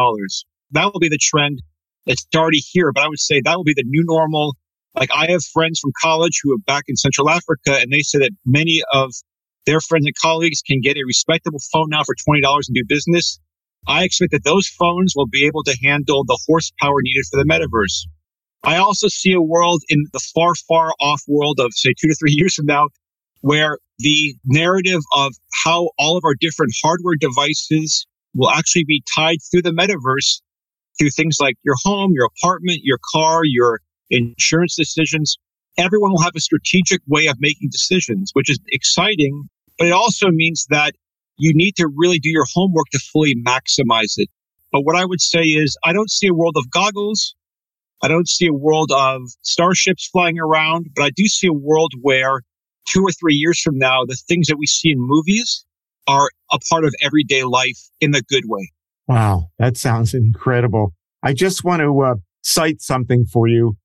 that 0.73 0.93
will 0.93 1.01
be 1.01 1.09
the 1.09 1.19
trend. 1.21 1.63
It's 2.07 2.27
already 2.35 2.59
here, 2.59 2.93
but 2.93 3.05
I 3.05 3.09
would 3.09 3.21
say 3.21 3.41
that 3.45 3.57
will 3.57 3.65
be 3.65 3.75
the 3.75 3.85
new 3.87 4.05
normal. 4.07 4.57
Like 4.95 5.11
I 5.15 5.31
have 5.31 5.45
friends 5.45 5.79
from 5.81 5.93
college 6.03 6.41
who 6.43 6.53
are 6.53 6.59
back 6.67 6.85
in 6.89 6.97
Central 6.97 7.31
Africa 7.31 7.79
and 7.81 7.93
they 7.93 8.01
say 8.01 8.19
that 8.19 8.33
many 8.45 8.83
of 8.93 9.13
their 9.67 9.81
friends 9.81 10.07
and 10.07 10.15
colleagues 10.21 10.63
can 10.67 10.81
get 10.81 10.97
a 10.97 11.05
respectable 11.07 11.61
phone 11.73 11.89
now 11.91 12.03
for 12.05 12.15
$20 12.15 12.43
and 12.45 12.75
do 12.75 12.83
business. 12.89 13.39
I 13.87 14.05
expect 14.05 14.33
that 14.33 14.45
those 14.45 14.69
phones 14.69 15.15
will 15.17 15.27
be 15.27 15.47
able 15.47 15.63
to 15.65 15.77
handle 15.83 16.25
the 16.25 16.39
horsepower 16.47 16.97
needed 17.03 17.25
for 17.31 17.39
the 17.39 17.49
metaverse. 17.49 18.07
I 18.63 18.77
also 18.77 19.09
see 19.09 19.33
a 19.33 19.41
world 19.41 19.83
in 19.89 20.05
the 20.13 20.21
far, 20.35 20.55
far 20.69 20.93
off 21.01 21.23
world 21.27 21.61
of 21.61 21.73
say 21.75 21.95
two 21.99 22.09
to 22.09 22.15
three 22.15 22.33
years 22.37 22.55
from 22.55 22.67
now 22.67 22.89
where 23.43 23.79
the 23.99 24.35
narrative 24.45 25.01
of 25.15 25.33
how 25.65 25.91
all 25.99 26.17
of 26.17 26.25
our 26.25 26.35
different 26.39 26.73
hardware 26.83 27.15
devices 27.19 28.07
will 28.35 28.51
actually 28.51 28.85
be 28.85 29.03
tied 29.15 29.39
through 29.51 29.63
the 29.63 29.71
metaverse 29.71 30.41
through 30.99 31.11
things 31.11 31.39
like 31.41 31.57
your 31.65 31.77
home, 31.85 32.13
your 32.15 32.29
apartment, 32.37 32.81
your 32.83 32.99
car, 33.13 33.41
your 33.45 33.81
insurance 34.11 34.77
decisions. 34.77 35.37
Everyone 35.79 36.11
will 36.13 36.23
have 36.23 36.37
a 36.37 36.41
strategic 36.41 37.01
way 37.07 37.27
of 37.27 37.37
making 37.41 37.69
decisions, 37.71 38.31
which 38.35 38.51
is 38.51 38.59
exciting, 38.69 39.49
but 39.79 39.87
it 39.87 39.93
also 39.93 40.29
means 40.31 40.67
that 40.71 40.95
you 41.39 41.53
need 41.55 41.77
to 41.77 41.89
really 41.97 42.19
do 42.19 42.29
your 42.29 42.45
homework 42.53 42.87
to 42.93 42.99
fully 42.99 43.35
maximize 43.47 44.15
it. 44.17 44.29
But 44.73 44.83
what 44.83 44.97
I 44.97 45.05
would 45.05 45.21
say 45.21 45.41
is 45.43 45.77
I 45.85 45.93
don't 45.93 46.11
see 46.11 46.29
a 46.29 46.35
world 46.35 46.57
of 46.57 46.71
goggles. 46.71 47.35
I 48.03 48.09
don't 48.09 48.29
see 48.29 48.47
a 48.47 48.53
world 48.53 48.93
of 48.93 49.23
starships 49.43 50.09
flying 50.11 50.39
around, 50.39 50.87
but 50.95 51.05
I 51.05 51.11
do 51.11 51.25
see 51.27 51.47
a 51.47 51.53
world 51.53 51.93
where 52.01 52.43
two 52.89 53.03
or 53.03 53.13
three 53.13 53.35
years 53.35 53.61
from 53.61 53.79
now, 53.79 54.05
the 54.05 54.17
things 54.29 54.47
that 54.49 54.57
we 54.57 54.67
see 54.67 54.91
in 54.91 54.99
movies 54.99 55.65
are 56.07 56.31
a 56.53 56.59
part 56.71 56.85
of 56.85 56.95
everyday 57.03 57.45
life 57.45 57.79
in 58.01 58.11
the 58.11 58.23
good 58.23 58.45
way. 58.47 58.71
Wow, 59.07 59.51
that 59.59 59.77
sounds 59.77 60.15
incredible. 60.15 60.95
I 61.23 61.35
just 61.35 61.65
want 61.65 61.81
to 61.81 62.01
uh, 62.01 62.15
cite 62.43 62.81
something 62.81 63.27
for 63.27 63.49
you 63.49 63.77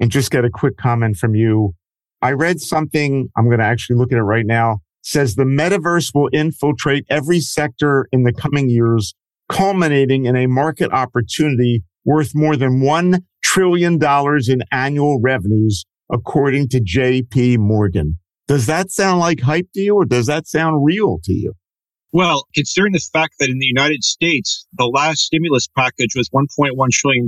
and 0.00 0.10
just 0.10 0.30
get 0.30 0.44
a 0.44 0.50
quick 0.50 0.76
comment 0.76 1.16
from 1.16 1.34
you. 1.34 1.74
I 2.22 2.32
read 2.32 2.60
something, 2.60 3.28
I'm 3.36 3.46
going 3.46 3.58
to 3.58 3.64
actually 3.64 3.96
look 3.96 4.12
at 4.12 4.18
it 4.18 4.22
right 4.22 4.46
now, 4.46 4.80
says 5.02 5.34
the 5.34 5.44
metaverse 5.44 6.14
will 6.14 6.28
infiltrate 6.32 7.04
every 7.08 7.40
sector 7.40 8.08
in 8.10 8.24
the 8.24 8.32
coming 8.32 8.68
years, 8.68 9.14
culminating 9.48 10.24
in 10.24 10.36
a 10.36 10.46
market 10.46 10.92
opportunity 10.92 11.82
worth 12.04 12.34
more 12.34 12.56
than 12.56 12.80
$1 12.80 13.22
trillion 13.44 13.98
in 14.02 14.62
annual 14.72 15.20
revenues, 15.20 15.84
according 16.10 16.68
to 16.68 16.80
JP 16.80 17.58
Morgan. 17.58 18.18
Does 18.48 18.66
that 18.66 18.90
sound 18.90 19.20
like 19.20 19.40
hype 19.40 19.68
to 19.74 19.80
you 19.80 19.94
or 19.94 20.04
does 20.04 20.26
that 20.26 20.46
sound 20.46 20.84
real 20.84 21.18
to 21.24 21.32
you? 21.32 21.54
Well, 22.12 22.46
considering 22.54 22.92
the 22.92 23.08
fact 23.12 23.34
that 23.38 23.50
in 23.50 23.58
the 23.60 23.66
United 23.66 24.02
States, 24.02 24.66
the 24.72 24.86
last 24.86 25.20
stimulus 25.20 25.68
package 25.76 26.16
was 26.16 26.28
$1.1 26.30 26.74
trillion, 26.90 27.26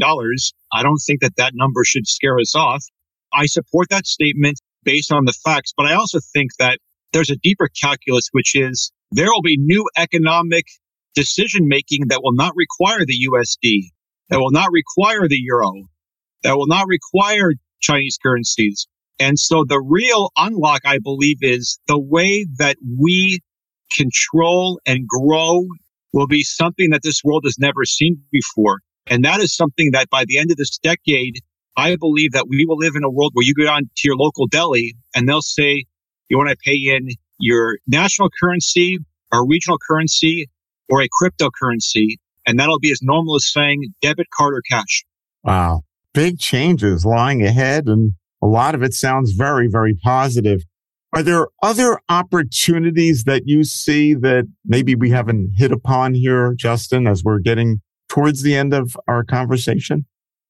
I 0.72 0.82
don't 0.82 0.98
think 1.06 1.20
that 1.20 1.36
that 1.36 1.52
number 1.54 1.84
should 1.84 2.08
scare 2.08 2.38
us 2.40 2.56
off. 2.56 2.84
I 3.32 3.46
support 3.46 3.90
that 3.90 4.06
statement 4.06 4.60
based 4.82 5.12
on 5.12 5.24
the 5.24 5.32
facts, 5.44 5.72
but 5.76 5.86
I 5.86 5.94
also 5.94 6.18
think 6.32 6.50
that 6.58 6.80
there's 7.12 7.30
a 7.30 7.36
deeper 7.36 7.68
calculus, 7.80 8.28
which 8.32 8.56
is 8.56 8.90
there 9.12 9.28
will 9.30 9.42
be 9.42 9.56
new 9.56 9.88
economic 9.96 10.66
decision 11.14 11.68
making 11.68 12.08
that 12.08 12.22
will 12.22 12.34
not 12.34 12.52
require 12.56 13.04
the 13.06 13.28
USD, 13.30 13.90
that 14.30 14.40
will 14.40 14.50
not 14.50 14.72
require 14.72 15.28
the 15.28 15.38
euro, 15.38 15.72
that 16.42 16.56
will 16.56 16.66
not 16.66 16.86
require 16.88 17.52
Chinese 17.80 18.18
currencies. 18.20 18.88
And 19.20 19.38
so 19.38 19.64
the 19.64 19.80
real 19.80 20.30
unlock, 20.36 20.80
I 20.84 20.98
believe, 20.98 21.36
is 21.40 21.78
the 21.86 22.00
way 22.00 22.46
that 22.58 22.78
we 22.98 23.40
control 23.92 24.80
and 24.86 25.06
grow 25.06 25.66
will 26.12 26.26
be 26.26 26.42
something 26.42 26.90
that 26.90 27.02
this 27.02 27.22
world 27.24 27.44
has 27.44 27.58
never 27.58 27.84
seen 27.84 28.20
before. 28.30 28.80
And 29.06 29.24
that 29.24 29.40
is 29.40 29.54
something 29.54 29.90
that 29.92 30.10
by 30.10 30.24
the 30.26 30.38
end 30.38 30.50
of 30.50 30.56
this 30.56 30.78
decade, 30.78 31.40
I 31.76 31.96
believe 31.96 32.32
that 32.32 32.48
we 32.48 32.66
will 32.66 32.76
live 32.76 32.94
in 32.96 33.04
a 33.04 33.10
world 33.10 33.30
where 33.34 33.44
you 33.44 33.54
go 33.54 33.64
down 33.64 33.82
to 33.84 34.02
your 34.08 34.16
local 34.16 34.46
deli 34.46 34.94
and 35.14 35.28
they'll 35.28 35.42
say, 35.42 35.84
you 36.28 36.36
want 36.36 36.50
to 36.50 36.56
pay 36.56 36.76
in 36.76 37.08
your 37.38 37.78
national 37.86 38.28
currency 38.40 38.98
or 39.32 39.46
regional 39.46 39.78
currency 39.78 40.50
or 40.88 41.02
a 41.02 41.08
cryptocurrency. 41.08 42.16
And 42.46 42.58
that'll 42.58 42.78
be 42.78 42.90
as 42.90 43.00
normal 43.02 43.36
as 43.36 43.50
saying 43.50 43.94
debit 44.02 44.28
card 44.30 44.54
or 44.54 44.62
cash. 44.68 45.04
Wow. 45.42 45.82
Big 46.12 46.38
changes 46.38 47.06
lying 47.06 47.42
ahead. 47.42 47.86
And 47.86 48.12
a 48.42 48.46
lot 48.46 48.74
of 48.74 48.82
it 48.82 48.92
sounds 48.92 49.32
very, 49.32 49.68
very 49.68 49.94
positive. 49.94 50.62
Are 51.14 51.22
there 51.22 51.48
other 51.62 52.00
opportunities 52.08 53.24
that 53.24 53.42
you 53.44 53.64
see 53.64 54.14
that 54.14 54.46
maybe 54.64 54.94
we 54.94 55.10
haven't 55.10 55.52
hit 55.56 55.70
upon 55.70 56.14
here, 56.14 56.54
Justin, 56.56 57.06
as 57.06 57.22
we're 57.22 57.38
getting 57.38 57.82
towards 58.08 58.40
the 58.40 58.54
end 58.54 58.72
of 58.72 58.96
our 59.06 59.22
conversation? 59.22 60.06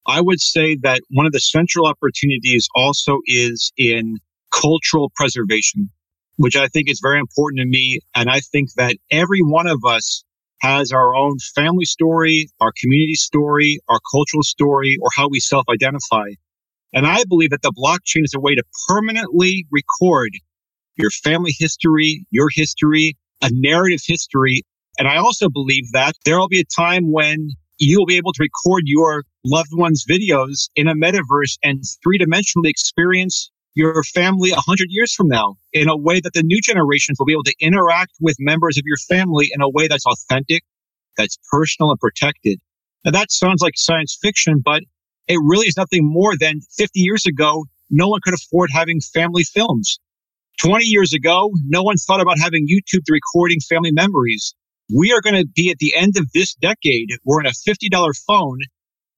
I 0.07 0.21
would 0.21 0.39
say 0.39 0.77
that 0.83 1.01
one 1.09 1.25
of 1.25 1.33
the 1.33 1.41
central 1.41 1.85
opportunities 1.85 2.69
also 2.75 3.19
is 3.25 3.73
in 3.75 4.19
cultural 4.51 5.11
preservation, 5.17 5.89
which 6.37 6.55
I 6.55 6.67
think 6.67 6.89
is 6.89 7.01
very 7.01 7.19
important 7.19 7.59
to 7.59 7.65
me. 7.65 7.99
And 8.15 8.29
I 8.29 8.39
think 8.39 8.69
that 8.77 8.95
every 9.11 9.41
one 9.41 9.67
of 9.67 9.79
us 9.85 10.23
has 10.61 10.93
our 10.93 11.13
own 11.13 11.39
family 11.55 11.83
story, 11.83 12.47
our 12.61 12.71
community 12.81 13.15
story, 13.15 13.79
our 13.89 13.99
cultural 14.13 14.43
story, 14.43 14.97
or 15.01 15.09
how 15.13 15.27
we 15.27 15.41
self 15.41 15.65
identify. 15.69 16.29
And 16.93 17.05
I 17.05 17.25
believe 17.27 17.49
that 17.49 17.63
the 17.63 17.73
blockchain 17.73 18.23
is 18.23 18.33
a 18.33 18.39
way 18.39 18.55
to 18.55 18.63
permanently 18.87 19.65
record 19.71 20.31
your 20.95 21.09
family 21.09 21.53
history, 21.57 22.25
your 22.31 22.47
history, 22.51 23.17
a 23.41 23.49
narrative 23.51 24.01
history. 24.05 24.63
And 24.99 25.07
I 25.07 25.17
also 25.17 25.49
believe 25.49 25.91
that 25.93 26.13
there 26.25 26.39
will 26.39 26.47
be 26.47 26.59
a 26.59 26.81
time 26.81 27.11
when 27.11 27.49
you 27.79 27.97
will 27.97 28.05
be 28.05 28.17
able 28.17 28.33
to 28.33 28.43
record 28.43 28.83
your 28.85 29.23
loved 29.45 29.71
one's 29.73 30.05
videos 30.05 30.69
in 30.75 30.87
a 30.87 30.93
metaverse 30.93 31.57
and 31.63 31.83
three 32.03 32.17
dimensionally 32.17 32.69
experience 32.69 33.51
your 33.75 34.03
family 34.03 34.51
a 34.51 34.59
hundred 34.59 34.87
years 34.89 35.13
from 35.13 35.27
now 35.27 35.55
in 35.73 35.89
a 35.89 35.97
way 35.97 36.19
that 36.19 36.33
the 36.33 36.43
new 36.43 36.61
generations 36.61 37.17
will 37.17 37.25
be 37.25 37.33
able 37.33 37.43
to 37.43 37.55
interact 37.59 38.11
with 38.21 38.35
members 38.39 38.77
of 38.77 38.83
your 38.85 38.97
family 39.09 39.49
in 39.53 39.61
a 39.61 39.69
way 39.69 39.87
that's 39.87 40.05
authentic, 40.05 40.63
that's 41.17 41.39
personal 41.51 41.89
and 41.89 41.99
protected. 41.99 42.59
Now 43.03 43.11
that 43.11 43.31
sounds 43.31 43.61
like 43.61 43.73
science 43.75 44.17
fiction, 44.21 44.61
but 44.63 44.83
it 45.27 45.39
really 45.43 45.67
is 45.67 45.77
nothing 45.77 46.01
more 46.03 46.37
than 46.37 46.61
50 46.77 46.99
years 46.99 47.25
ago. 47.25 47.65
No 47.89 48.07
one 48.07 48.19
could 48.23 48.33
afford 48.33 48.69
having 48.71 48.99
family 49.01 49.43
films. 49.43 49.99
20 50.61 50.85
years 50.85 51.13
ago, 51.13 51.51
no 51.65 51.83
one 51.83 51.97
thought 51.97 52.21
about 52.21 52.39
having 52.39 52.67
YouTube 52.67 53.03
recording 53.09 53.59
family 53.59 53.91
memories. 53.91 54.53
We 54.93 55.11
are 55.11 55.21
going 55.21 55.35
to 55.35 55.47
be 55.47 55.71
at 55.71 55.77
the 55.77 55.93
end 55.95 56.17
of 56.17 56.31
this 56.33 56.53
decade 56.55 57.09
where 57.23 57.39
in 57.39 57.45
a 57.45 57.51
$50 57.51 58.13
phone, 58.27 58.59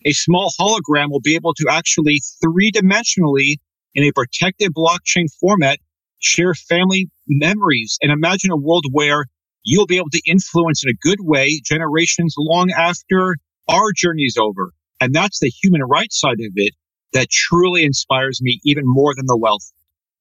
a 0.06 0.14
small 0.14 0.52
hologram 0.60 1.10
will 1.10 1.22
be 1.22 1.36
able 1.36 1.54
to 1.56 1.66
actually 1.70 2.22
three 2.42 2.72
dimensionally 2.72 3.56
in 3.94 4.04
a 4.04 4.12
protected 4.12 4.74
blockchain 4.74 5.26
format 5.40 5.80
share 6.20 6.54
family 6.54 7.10
memories 7.28 7.98
and 8.02 8.12
imagine 8.12 8.52
a 8.52 8.58
world 8.58 8.86
where 8.92 9.26
you'll 9.64 9.88
be 9.88 9.98
able 9.98 10.10
to 10.12 10.22
influence 10.26 10.84
in 10.86 10.92
a 10.92 10.98
good 11.02 11.20
way 11.22 11.60
generations 11.64 12.36
long 12.38 12.72
after 12.72 13.36
our 13.68 13.92
journey 13.96 14.24
is 14.24 14.38
over. 14.38 14.72
And 15.02 15.14
that's 15.14 15.40
the 15.40 15.50
human 15.50 15.82
rights 15.82 16.20
side 16.20 16.40
of 16.40 16.52
it 16.56 16.74
that 17.14 17.30
truly 17.30 17.84
inspires 17.84 18.40
me 18.42 18.60
even 18.64 18.84
more 18.86 19.14
than 19.16 19.26
the 19.26 19.38
wealth. 19.38 19.72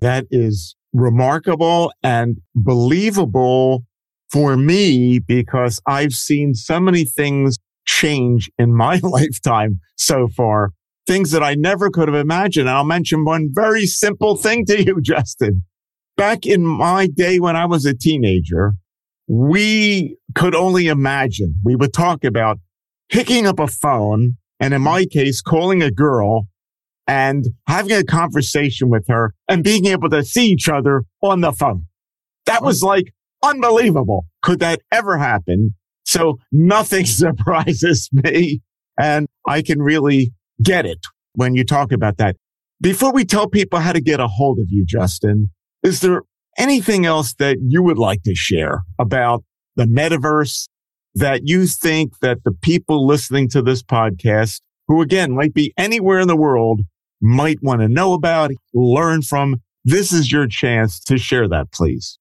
That 0.01 0.27
is 0.31 0.75
remarkable 0.95 1.93
and 2.03 2.39
believable 2.55 3.85
for 4.33 4.57
me 4.57 5.19
because 5.19 5.81
I've 5.87 6.15
seen 6.15 6.55
so 6.55 6.81
many 6.81 7.05
things 7.05 7.59
change 7.87 8.51
in 8.59 8.75
my 8.75 8.97
lifetime 9.03 9.81
so 9.97 10.29
far. 10.29 10.71
Things 11.07 11.33
that 11.33 11.43
I 11.43 11.55
never 11.55 11.91
could 11.91 12.09
have 12.09 12.17
imagined. 12.17 12.69
And 12.69 12.77
I'll 12.77 12.85
mention 12.85 13.25
one 13.25 13.51
very 13.53 13.85
simple 13.85 14.37
thing 14.37 14.65
to 14.67 14.83
you, 14.83 15.01
Justin. 15.03 15.65
Back 16.17 16.47
in 16.47 16.65
my 16.65 17.09
day 17.09 17.41
when 17.41 17.57
I 17.57 17.67
was 17.67 17.85
a 17.85 17.93
teenager, 17.93 18.73
we 19.27 20.17
could 20.35 20.55
only 20.55 20.87
imagine. 20.87 21.57
We 21.63 21.77
would 21.77 21.93
talk 21.93 22.25
about 22.25 22.59
picking 23.11 23.47
up 23.47 23.59
a 23.59 23.67
phone 23.67 24.37
and 24.61 24.73
in 24.73 24.83
my 24.83 25.05
case, 25.05 25.43
calling 25.43 25.83
a 25.83 25.91
girl 25.91 26.47
and 27.07 27.45
having 27.67 27.93
a 27.93 28.05
conversation 28.05 28.89
with 28.89 29.07
her 29.09 29.35
and 29.49 29.63
being 29.63 29.87
able 29.87 30.09
to 30.11 30.25
see 30.25 30.47
each 30.47 30.69
other 30.69 31.05
on 31.23 31.41
the 31.41 31.53
phone. 31.53 31.85
That 32.47 32.63
was 32.63 32.83
like 32.83 33.13
unbelievable. 33.43 34.27
Could 34.43 34.61
that 34.61 34.81
ever 34.91 35.19
happen? 35.19 35.75
So 36.05 36.39
nothing 36.53 37.05
surprises 37.07 38.09
me. 38.13 38.61
And 38.99 39.27
I 39.47 39.63
can 39.63 39.83
really 39.83 40.33
get 40.63 40.87
it 40.87 41.01
when 41.35 41.55
you 41.55 41.65
talk 41.65 41.93
about 41.93 42.17
that. 42.19 42.37
Before 42.81 43.13
we 43.13 43.25
tell 43.25 43.49
people 43.49 43.81
how 43.81 43.93
to 43.93 44.01
get 44.01 44.21
a 44.21 44.29
hold 44.29 44.59
of 44.59 44.67
you, 44.69 44.85
Justin, 44.87 45.51
is 45.83 46.01
there 46.01 46.23
anything 46.59 47.07
else 47.07 47.35
that 47.35 47.59
you 47.67 47.83
would 47.83 47.99
like 47.99 48.23
to 48.23 48.35
share 48.35 48.83
about 48.99 49.45
the 49.77 49.85
metaverse 49.85 50.69
that 51.15 51.43
you 51.45 51.67
think 51.67 52.19
that 52.21 52.39
the 52.45 52.53
people 52.53 53.07
listening 53.07 53.49
to 53.51 53.63
this 53.63 53.83
podcast, 53.83 54.61
who 54.89 55.01
again 55.01 55.35
might 55.35 55.55
be 55.55 55.73
anywhere 55.77 56.19
in 56.19 56.29
the 56.29 56.37
world, 56.37 56.83
might 57.21 57.63
want 57.63 57.81
to 57.81 57.89
know 57.89 58.13
about, 58.13 58.51
learn 58.73 59.23
from? 59.23 59.63
This 59.85 60.13
is 60.13 60.33
your 60.33 60.47
chance 60.47 61.01
to 61.05 61.19
share 61.19 61.49
that, 61.49 61.73
please. 61.73 62.19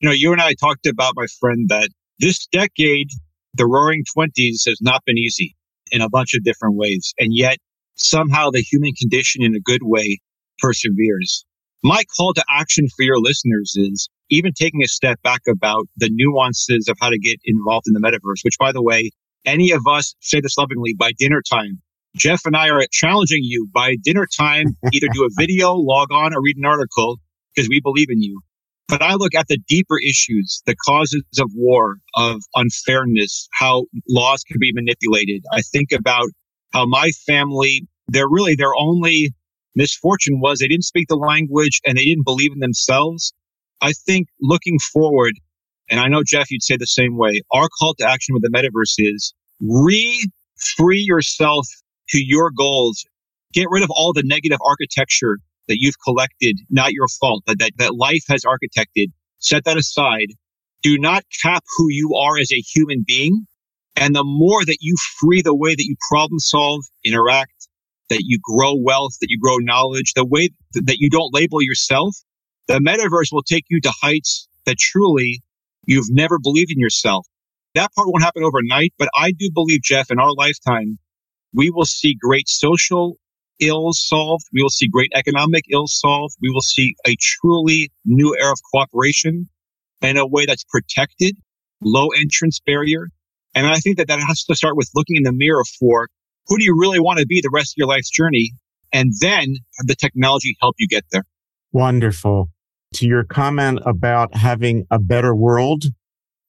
You 0.00 0.08
know, 0.08 0.14
you 0.14 0.32
and 0.32 0.40
I 0.40 0.54
talked 0.54 0.86
about, 0.86 1.14
my 1.16 1.26
friend, 1.40 1.68
that 1.68 1.88
this 2.18 2.46
decade, 2.48 3.08
the 3.54 3.66
roaring 3.66 4.04
20s 4.16 4.66
has 4.66 4.78
not 4.80 5.04
been 5.04 5.18
easy 5.18 5.54
in 5.92 6.00
a 6.00 6.08
bunch 6.08 6.34
of 6.34 6.42
different 6.44 6.76
ways. 6.76 7.14
And 7.18 7.34
yet 7.34 7.58
somehow 7.96 8.50
the 8.50 8.60
human 8.60 8.92
condition 9.00 9.42
in 9.42 9.54
a 9.54 9.60
good 9.60 9.82
way 9.82 10.18
perseveres. 10.58 11.44
My 11.82 12.02
call 12.16 12.34
to 12.34 12.44
action 12.48 12.86
for 12.96 13.02
your 13.02 13.18
listeners 13.18 13.74
is 13.76 14.08
even 14.30 14.52
taking 14.52 14.82
a 14.82 14.88
step 14.88 15.20
back 15.22 15.42
about 15.48 15.86
the 15.96 16.10
nuances 16.10 16.88
of 16.88 16.96
how 17.00 17.10
to 17.10 17.18
get 17.18 17.38
involved 17.44 17.86
in 17.86 17.92
the 17.92 18.00
metaverse, 18.00 18.42
which 18.42 18.58
by 18.58 18.72
the 18.72 18.82
way, 18.82 19.10
any 19.44 19.70
of 19.70 19.82
us 19.86 20.14
say 20.20 20.40
this 20.40 20.56
lovingly 20.56 20.94
by 20.98 21.12
dinner 21.18 21.42
time. 21.48 21.82
Jeff 22.16 22.42
and 22.44 22.56
I 22.56 22.68
are 22.68 22.80
challenging 22.92 23.40
you 23.42 23.68
by 23.74 23.96
dinner 24.02 24.26
time, 24.38 24.66
either 24.92 25.08
do 25.12 25.24
a 25.24 25.28
video, 25.38 25.74
log 25.74 26.12
on, 26.12 26.34
or 26.34 26.40
read 26.40 26.56
an 26.56 26.64
article 26.64 27.18
because 27.54 27.68
we 27.68 27.80
believe 27.80 28.08
in 28.08 28.22
you. 28.22 28.40
But 28.88 29.02
I 29.02 29.14
look 29.14 29.34
at 29.34 29.48
the 29.48 29.58
deeper 29.66 29.98
issues, 29.98 30.62
the 30.66 30.76
causes 30.86 31.24
of 31.40 31.50
war, 31.54 31.96
of 32.14 32.42
unfairness, 32.54 33.48
how 33.52 33.86
laws 34.08 34.42
can 34.44 34.58
be 34.60 34.72
manipulated. 34.72 35.44
I 35.52 35.62
think 35.62 35.90
about 35.90 36.28
how 36.72 36.86
my 36.86 37.10
family, 37.26 37.88
they're 38.08 38.28
really 38.28 38.54
their 38.54 38.74
only 38.78 39.32
misfortune 39.74 40.40
was 40.40 40.58
they 40.58 40.68
didn't 40.68 40.84
speak 40.84 41.08
the 41.08 41.16
language 41.16 41.80
and 41.84 41.96
they 41.98 42.04
didn't 42.04 42.24
believe 42.24 42.52
in 42.52 42.60
themselves. 42.60 43.32
I 43.80 43.92
think 43.92 44.28
looking 44.40 44.78
forward, 44.92 45.32
and 45.90 45.98
I 45.98 46.08
know 46.08 46.22
Jeff, 46.24 46.50
you'd 46.50 46.62
say 46.62 46.76
the 46.76 46.86
same 46.86 47.16
way. 47.16 47.40
Our 47.52 47.68
call 47.80 47.94
to 47.96 48.08
action 48.08 48.34
with 48.34 48.42
the 48.42 48.50
metaverse 48.50 48.94
is 48.98 49.34
re 49.60 50.28
free 50.76 51.00
yourself 51.00 51.66
to 52.10 52.18
your 52.24 52.50
goals. 52.50 53.04
Get 53.52 53.68
rid 53.70 53.82
of 53.82 53.90
all 53.90 54.12
the 54.12 54.22
negative 54.24 54.58
architecture 54.66 55.38
that 55.68 55.78
you've 55.80 55.98
collected, 56.04 56.58
not 56.70 56.92
your 56.92 57.08
fault, 57.20 57.44
but 57.46 57.58
that, 57.58 57.72
that 57.78 57.94
life 57.96 58.24
has 58.28 58.42
architected. 58.44 59.06
Set 59.38 59.64
that 59.64 59.76
aside. 59.76 60.28
Do 60.82 60.98
not 60.98 61.24
cap 61.42 61.64
who 61.76 61.86
you 61.90 62.14
are 62.14 62.38
as 62.38 62.52
a 62.52 62.60
human 62.60 63.04
being. 63.06 63.46
And 63.96 64.14
the 64.14 64.24
more 64.24 64.64
that 64.64 64.78
you 64.80 64.96
free 65.18 65.40
the 65.40 65.54
way 65.54 65.74
that 65.74 65.84
you 65.84 65.96
problem 66.10 66.38
solve, 66.38 66.82
interact, 67.04 67.68
that 68.10 68.22
you 68.24 68.38
grow 68.42 68.74
wealth, 68.74 69.12
that 69.20 69.28
you 69.30 69.38
grow 69.40 69.56
knowledge, 69.58 70.12
the 70.14 70.26
way 70.26 70.50
that 70.74 70.96
you 70.98 71.08
don't 71.08 71.32
label 71.32 71.62
yourself, 71.62 72.16
the 72.66 72.80
metaverse 72.80 73.32
will 73.32 73.42
take 73.42 73.64
you 73.70 73.80
to 73.80 73.92
heights 74.02 74.48
that 74.66 74.78
truly 74.78 75.42
you've 75.86 76.10
never 76.10 76.38
believed 76.38 76.72
in 76.72 76.78
yourself. 76.78 77.26
That 77.74 77.92
part 77.94 78.08
won't 78.08 78.22
happen 78.22 78.42
overnight, 78.42 78.92
but 78.98 79.08
I 79.14 79.32
do 79.32 79.50
believe, 79.52 79.82
Jeff, 79.82 80.10
in 80.10 80.18
our 80.18 80.32
lifetime, 80.34 80.98
we 81.54 81.70
will 81.70 81.86
see 81.86 82.16
great 82.20 82.48
social 82.48 83.16
ills 83.60 84.04
solved. 84.06 84.44
We 84.52 84.62
will 84.62 84.70
see 84.70 84.88
great 84.88 85.12
economic 85.14 85.64
ills 85.72 85.98
solved. 85.98 86.34
We 86.42 86.50
will 86.50 86.60
see 86.60 86.94
a 87.06 87.16
truly 87.18 87.92
new 88.04 88.36
era 88.38 88.52
of 88.52 88.58
cooperation 88.72 89.48
in 90.02 90.16
a 90.16 90.26
way 90.26 90.44
that's 90.46 90.64
protected, 90.64 91.36
low 91.80 92.08
entrance 92.08 92.60
barrier. 92.64 93.08
And 93.54 93.66
I 93.66 93.76
think 93.76 93.98
that 93.98 94.08
that 94.08 94.20
has 94.20 94.44
to 94.44 94.56
start 94.56 94.76
with 94.76 94.90
looking 94.94 95.16
in 95.16 95.22
the 95.22 95.32
mirror 95.32 95.62
for 95.78 96.08
who 96.48 96.58
do 96.58 96.64
you 96.64 96.76
really 96.78 97.00
want 97.00 97.20
to 97.20 97.26
be 97.26 97.40
the 97.40 97.50
rest 97.52 97.72
of 97.72 97.76
your 97.76 97.88
life's 97.88 98.10
journey? 98.10 98.52
And 98.92 99.12
then 99.20 99.56
the 99.78 99.94
technology 99.94 100.56
help 100.60 100.74
you 100.78 100.88
get 100.88 101.04
there. 101.12 101.24
Wonderful. 101.72 102.50
To 102.94 103.06
your 103.06 103.24
comment 103.24 103.80
about 103.86 104.36
having 104.36 104.86
a 104.90 104.98
better 104.98 105.34
world 105.34 105.84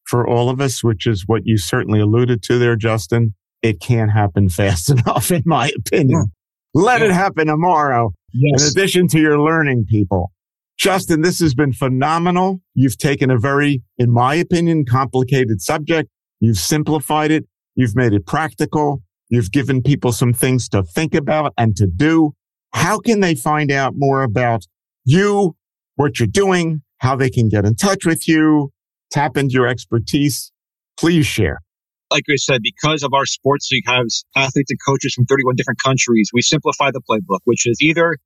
for 0.04 0.28
all 0.28 0.50
of 0.50 0.60
us, 0.60 0.84
which 0.84 1.08
is 1.08 1.24
what 1.28 1.44
you 1.46 1.58
certainly 1.58 2.00
alluded 2.00 2.44
to 2.44 2.60
there, 2.60 2.76
Justin, 2.76 3.34
it 3.65 3.80
can't 3.80 4.12
happen 4.12 4.49
fast 4.49 4.89
enough, 4.95 5.32
in 5.32 5.43
my 5.45 5.71
opinion. 5.75 6.32
Let 6.73 7.01
yeah. 7.01 7.08
it 7.08 7.12
happen 7.12 7.47
tomorrow. 7.47 8.13
Yes. 8.34 8.63
In 8.63 8.69
addition 8.69 9.08
to 9.10 9.19
your 9.19 9.39
learning 9.39 9.86
people. 9.89 10.32
Justin, 10.78 11.21
this 11.21 11.39
has 11.39 11.54
been 11.54 11.71
phenomenal. 11.71 12.62
You've 12.73 12.97
taken 12.97 13.32
a 13.32 13.38
very, 13.38 13.82
in 13.97 14.12
my 14.12 14.36
opinion, 14.36 14.84
complicated 14.86 15.62
subject. 15.62 16.10
You've 16.41 16.58
simplified 16.58 17.32
it. 17.32 17.45
You've 17.75 17.95
made 17.95 18.13
it 18.13 18.25
practical. 18.25 19.01
You've 19.30 19.51
given 19.51 19.82
people 19.82 20.12
some 20.12 20.34
things 20.34 20.67
to 20.69 20.84
think 20.84 21.15
about 21.15 21.54
and 21.58 21.75
to 21.78 21.88
do. 21.88 22.34
How 22.73 22.99
can 22.99 23.21
they 23.21 23.36
find 23.36 23.71
out 23.71 23.93
more 23.95 24.21
about 24.21 24.65
you, 25.06 25.56
what 25.95 26.19
you're 26.19 26.28
doing, 26.28 26.82
how 26.97 27.15
they 27.15 27.30
can 27.30 27.47
get 27.47 27.63
in 27.63 27.75
touch 27.75 28.06
with 28.06 28.28
you, 28.28 28.71
tap 29.12 29.38
into 29.38 29.54
your 29.54 29.67
expertise? 29.67 30.51
Please 30.97 31.25
share 31.25 31.62
like 32.12 32.24
I 32.30 32.36
said, 32.36 32.62
because 32.62 33.04
of 33.04 33.13
our 33.13 33.26
sports 33.26 33.70
league 33.72 33.88
has 33.88 34.24
athletes 34.36 34.72
and 34.72 34.80
coaches 34.86 35.13
from 35.13 35.26
31 35.26 35.56
different 35.56 35.80
countries, 35.84 36.30
we 36.34 36.41
simplify 36.41 36.91
the 36.91 37.02
playbook, 37.10 37.39
which 37.46 37.65
is 37.65 37.78
either 37.82 38.18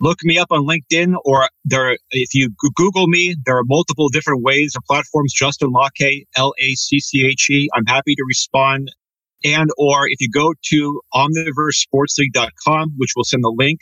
look 0.00 0.18
me 0.24 0.38
up 0.38 0.48
on 0.50 0.66
LinkedIn 0.66 1.14
or 1.24 1.48
there, 1.64 1.96
if 2.10 2.34
you 2.34 2.50
Google 2.74 3.06
me, 3.06 3.36
there 3.44 3.56
are 3.56 3.64
multiple 3.64 4.08
different 4.08 4.42
ways 4.42 4.74
or 4.76 4.80
platforms. 4.86 5.32
Justin 5.32 5.72
Lacche, 5.72 6.24
L-A-C-C-H-E. 6.36 7.68
I'm 7.74 7.86
happy 7.86 8.14
to 8.14 8.24
respond. 8.26 8.90
And, 9.44 9.70
or 9.78 10.06
if 10.08 10.20
you 10.20 10.28
go 10.30 10.52
to 10.70 11.00
omniversesportsleague.com, 11.14 12.94
which 12.96 13.12
will 13.16 13.24
send 13.24 13.42
the 13.44 13.54
link, 13.56 13.80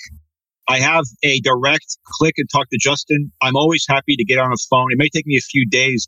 I 0.69 0.79
have 0.81 1.05
a 1.25 1.41
direct 1.41 1.97
click 2.05 2.35
and 2.37 2.49
talk 2.51 2.69
to 2.71 2.79
Justin. 2.79 3.33
I'm 3.41 3.57
always 3.57 3.87
happy 3.89 4.17
to 4.17 4.25
get 4.25 4.39
on 4.39 4.53
a 4.53 4.57
phone. 4.71 4.93
It 4.93 4.99
may 4.99 5.09
take 5.09 5.27
me 5.27 5.37
a 5.37 5.41
few 5.41 5.67
days. 5.67 6.07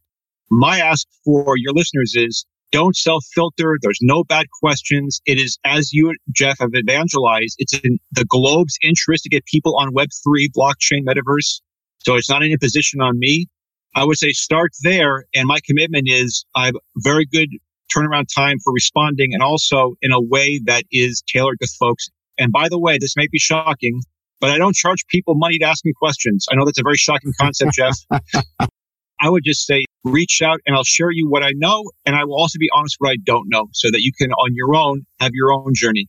My 0.51 0.81
ask 0.81 1.07
for 1.25 1.57
your 1.57 1.73
listeners 1.73 2.13
is 2.15 2.45
don't 2.73 2.97
self 2.97 3.25
filter. 3.35 3.77
There's 3.83 3.99
no 4.01 4.25
bad 4.25 4.47
questions. 4.63 5.21
It 5.27 5.39
is, 5.39 5.59
as 5.65 5.93
you, 5.93 6.15
Jeff, 6.33 6.59
have 6.61 6.71
evangelized, 6.75 7.57
it's 7.59 7.75
in 7.75 7.99
the 8.13 8.25
globe's 8.25 8.79
interest 8.83 9.25
to 9.25 9.31
get 9.31 9.45
people 9.47 9.77
on 9.77 9.93
Web3, 9.93 10.49
blockchain, 10.57 11.05
metaverse. 11.05 11.61
So 11.99 12.15
it's 12.17 12.31
not 12.31 12.43
an 12.43 12.51
imposition 12.51 13.01
on 13.01 13.19
me. 13.19 13.47
I 13.95 14.05
would 14.05 14.19
say 14.19 14.31
start 14.31 14.71
there. 14.83 15.25
And 15.35 15.47
my 15.47 15.59
commitment 15.67 16.09
is 16.09 16.45
I 16.55 16.67
have 16.67 16.75
very 16.99 17.27
good 17.27 17.51
turnaround 17.95 18.27
time 18.35 18.59
for 18.63 18.73
responding 18.73 19.35
and 19.35 19.43
also 19.43 19.95
in 20.01 20.13
a 20.13 20.21
way 20.21 20.61
that 20.67 20.85
is 20.93 21.23
tailored 21.27 21.59
to 21.61 21.69
folks. 21.79 22.09
And 22.39 22.53
by 22.53 22.69
the 22.69 22.79
way, 22.79 22.99
this 22.99 23.17
may 23.17 23.27
be 23.31 23.39
shocking, 23.39 24.01
but 24.41 24.51
I 24.51 24.59
don't 24.59 24.75
charge 24.75 25.05
people 25.09 25.35
money 25.35 25.59
to 25.59 25.65
ask 25.67 25.85
me 25.85 25.93
questions. 25.99 26.47
I 26.51 26.55
know 26.55 26.65
that's 26.65 26.79
a 26.79 26.85
very 26.85 26.97
shocking 26.97 27.33
concept, 27.41 27.73
Jeff. 27.75 27.97
I 29.21 29.29
would 29.29 29.43
just 29.45 29.67
say 29.67 29.85
reach 30.05 30.41
out 30.43 30.61
and 30.67 30.75
I'll 30.75 30.85
share 30.85 31.11
you 31.11 31.29
what 31.29 31.43
I 31.43 31.53
know. 31.55 31.91
And 32.07 32.17
I 32.17 32.25
will 32.25 32.41
also 32.41 32.59
be 32.59 32.69
honest 32.73 32.97
what 32.99 33.11
I 33.11 33.17
don't 33.25 33.47
know 33.49 33.67
so 33.73 33.91
that 33.91 34.01
you 34.01 34.13
can 34.19 34.33
on 34.33 34.51
your 34.55 34.75
own 34.75 35.03
have 35.21 35.33
your 35.35 35.53
own 35.53 35.73
journey. 35.75 36.09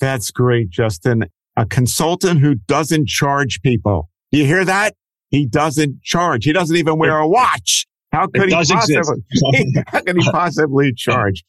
That's 0.00 0.30
great, 0.30 0.70
Justin. 0.70 1.26
A 1.56 1.66
consultant 1.66 2.40
who 2.40 2.54
doesn't 2.54 3.08
charge 3.08 3.60
people. 3.62 4.08
Do 4.30 4.38
you 4.38 4.46
hear 4.46 4.64
that? 4.64 4.94
He 5.30 5.46
doesn't 5.46 6.02
charge. 6.02 6.44
He 6.44 6.52
doesn't 6.52 6.76
even 6.76 6.98
wear 6.98 7.18
a 7.18 7.28
watch. 7.28 7.86
How 8.12 8.26
could 8.26 8.48
he 8.48 8.54
possibly, 8.54 9.22
how 9.86 10.00
could 10.00 10.16
he 10.16 10.30
possibly 10.30 10.92
charge? 10.96 11.44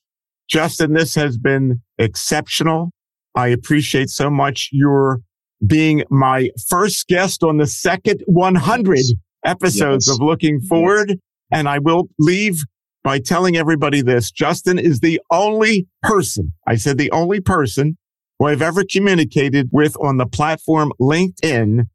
Justin, 0.49 0.93
this 0.93 1.16
has 1.16 1.38
been 1.38 1.82
exceptional. 1.97 2.91
I 3.36 3.47
appreciate 3.47 4.09
so 4.09 4.30
much 4.30 4.70
your 4.72 5.20
being 5.66 6.03
my 6.09 6.49
first 6.68 7.07
guest 7.07 7.43
on 7.43 7.57
the 7.57 7.68
second 7.68 8.22
100 8.26 8.99
episodes 9.46 10.08
yes. 10.08 10.16
of 10.16 10.22
looking 10.22 10.60
forward. 10.62 11.10
Yes. 11.10 11.18
And 11.52 11.70
I 11.70 11.80
will 11.80 12.08
leave 12.20 12.64
by 13.04 13.20
telling 13.20 13.56
everybody 13.56 14.02
this. 14.02 14.32
Justin 14.32 14.80
is 14.80 15.02
the 15.02 15.20
only 15.30 15.88
person, 16.02 16.54
I 16.68 16.76
said 16.76 16.98
the 16.98 17.12
only 17.12 17.41
person 17.41 17.98
who 18.39 18.48
I've 18.48 18.62
ever 18.62 18.84
communicated 18.89 19.70
with 19.72 19.96
on 20.02 20.18
the 20.18 20.26
platform 20.26 20.91
LinkedIn 21.00 21.86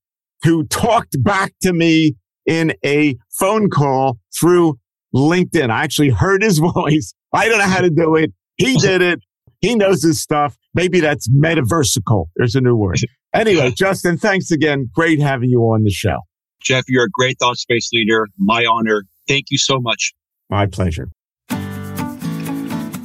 who 0.45 0.65
talked 0.65 1.23
back 1.23 1.53
to 1.63 1.73
me 1.73 2.15
in 2.47 2.75
a 2.85 3.17
phone 3.31 3.69
call 3.69 4.19
through 4.39 4.79
LinkedIn. 5.15 5.71
I 5.71 5.83
actually 5.83 6.11
heard 6.11 6.43
his 6.43 6.59
voice. 6.75 7.15
I 7.33 7.49
don't 7.49 7.59
know 7.59 7.65
how 7.65 7.81
to 7.81 7.91
do 7.91 8.15
it. 8.17 8.33
He 8.57 8.77
did 8.81 9.03
it. 9.03 9.21
He 9.61 9.75
knows 9.75 10.03
his 10.03 10.21
stuff. 10.21 10.57
Maybe 10.75 11.01
that's 11.01 11.29
metaversical. 11.29 12.27
There's 12.37 12.55
a 12.55 12.61
new 12.61 12.77
word. 12.77 12.99
Anyway, 13.35 13.71
Justin, 13.77 14.17
thanks 14.17 14.51
again. 14.51 14.89
Great 14.95 15.21
having 15.21 15.51
you 15.51 15.63
on 15.63 15.83
the 15.83 15.91
show. 15.91 16.21
Jeff, 16.69 16.85
you're 16.87 17.05
a 17.05 17.11
great 17.11 17.39
thought 17.39 17.57
space 17.57 17.91
leader. 17.95 18.27
My 18.37 18.67
honor. 18.67 19.05
Thank 19.27 19.47
you 19.51 19.57
so 19.57 19.81
much. 19.81 20.13
My 20.51 20.67
pleasure. 20.67 21.09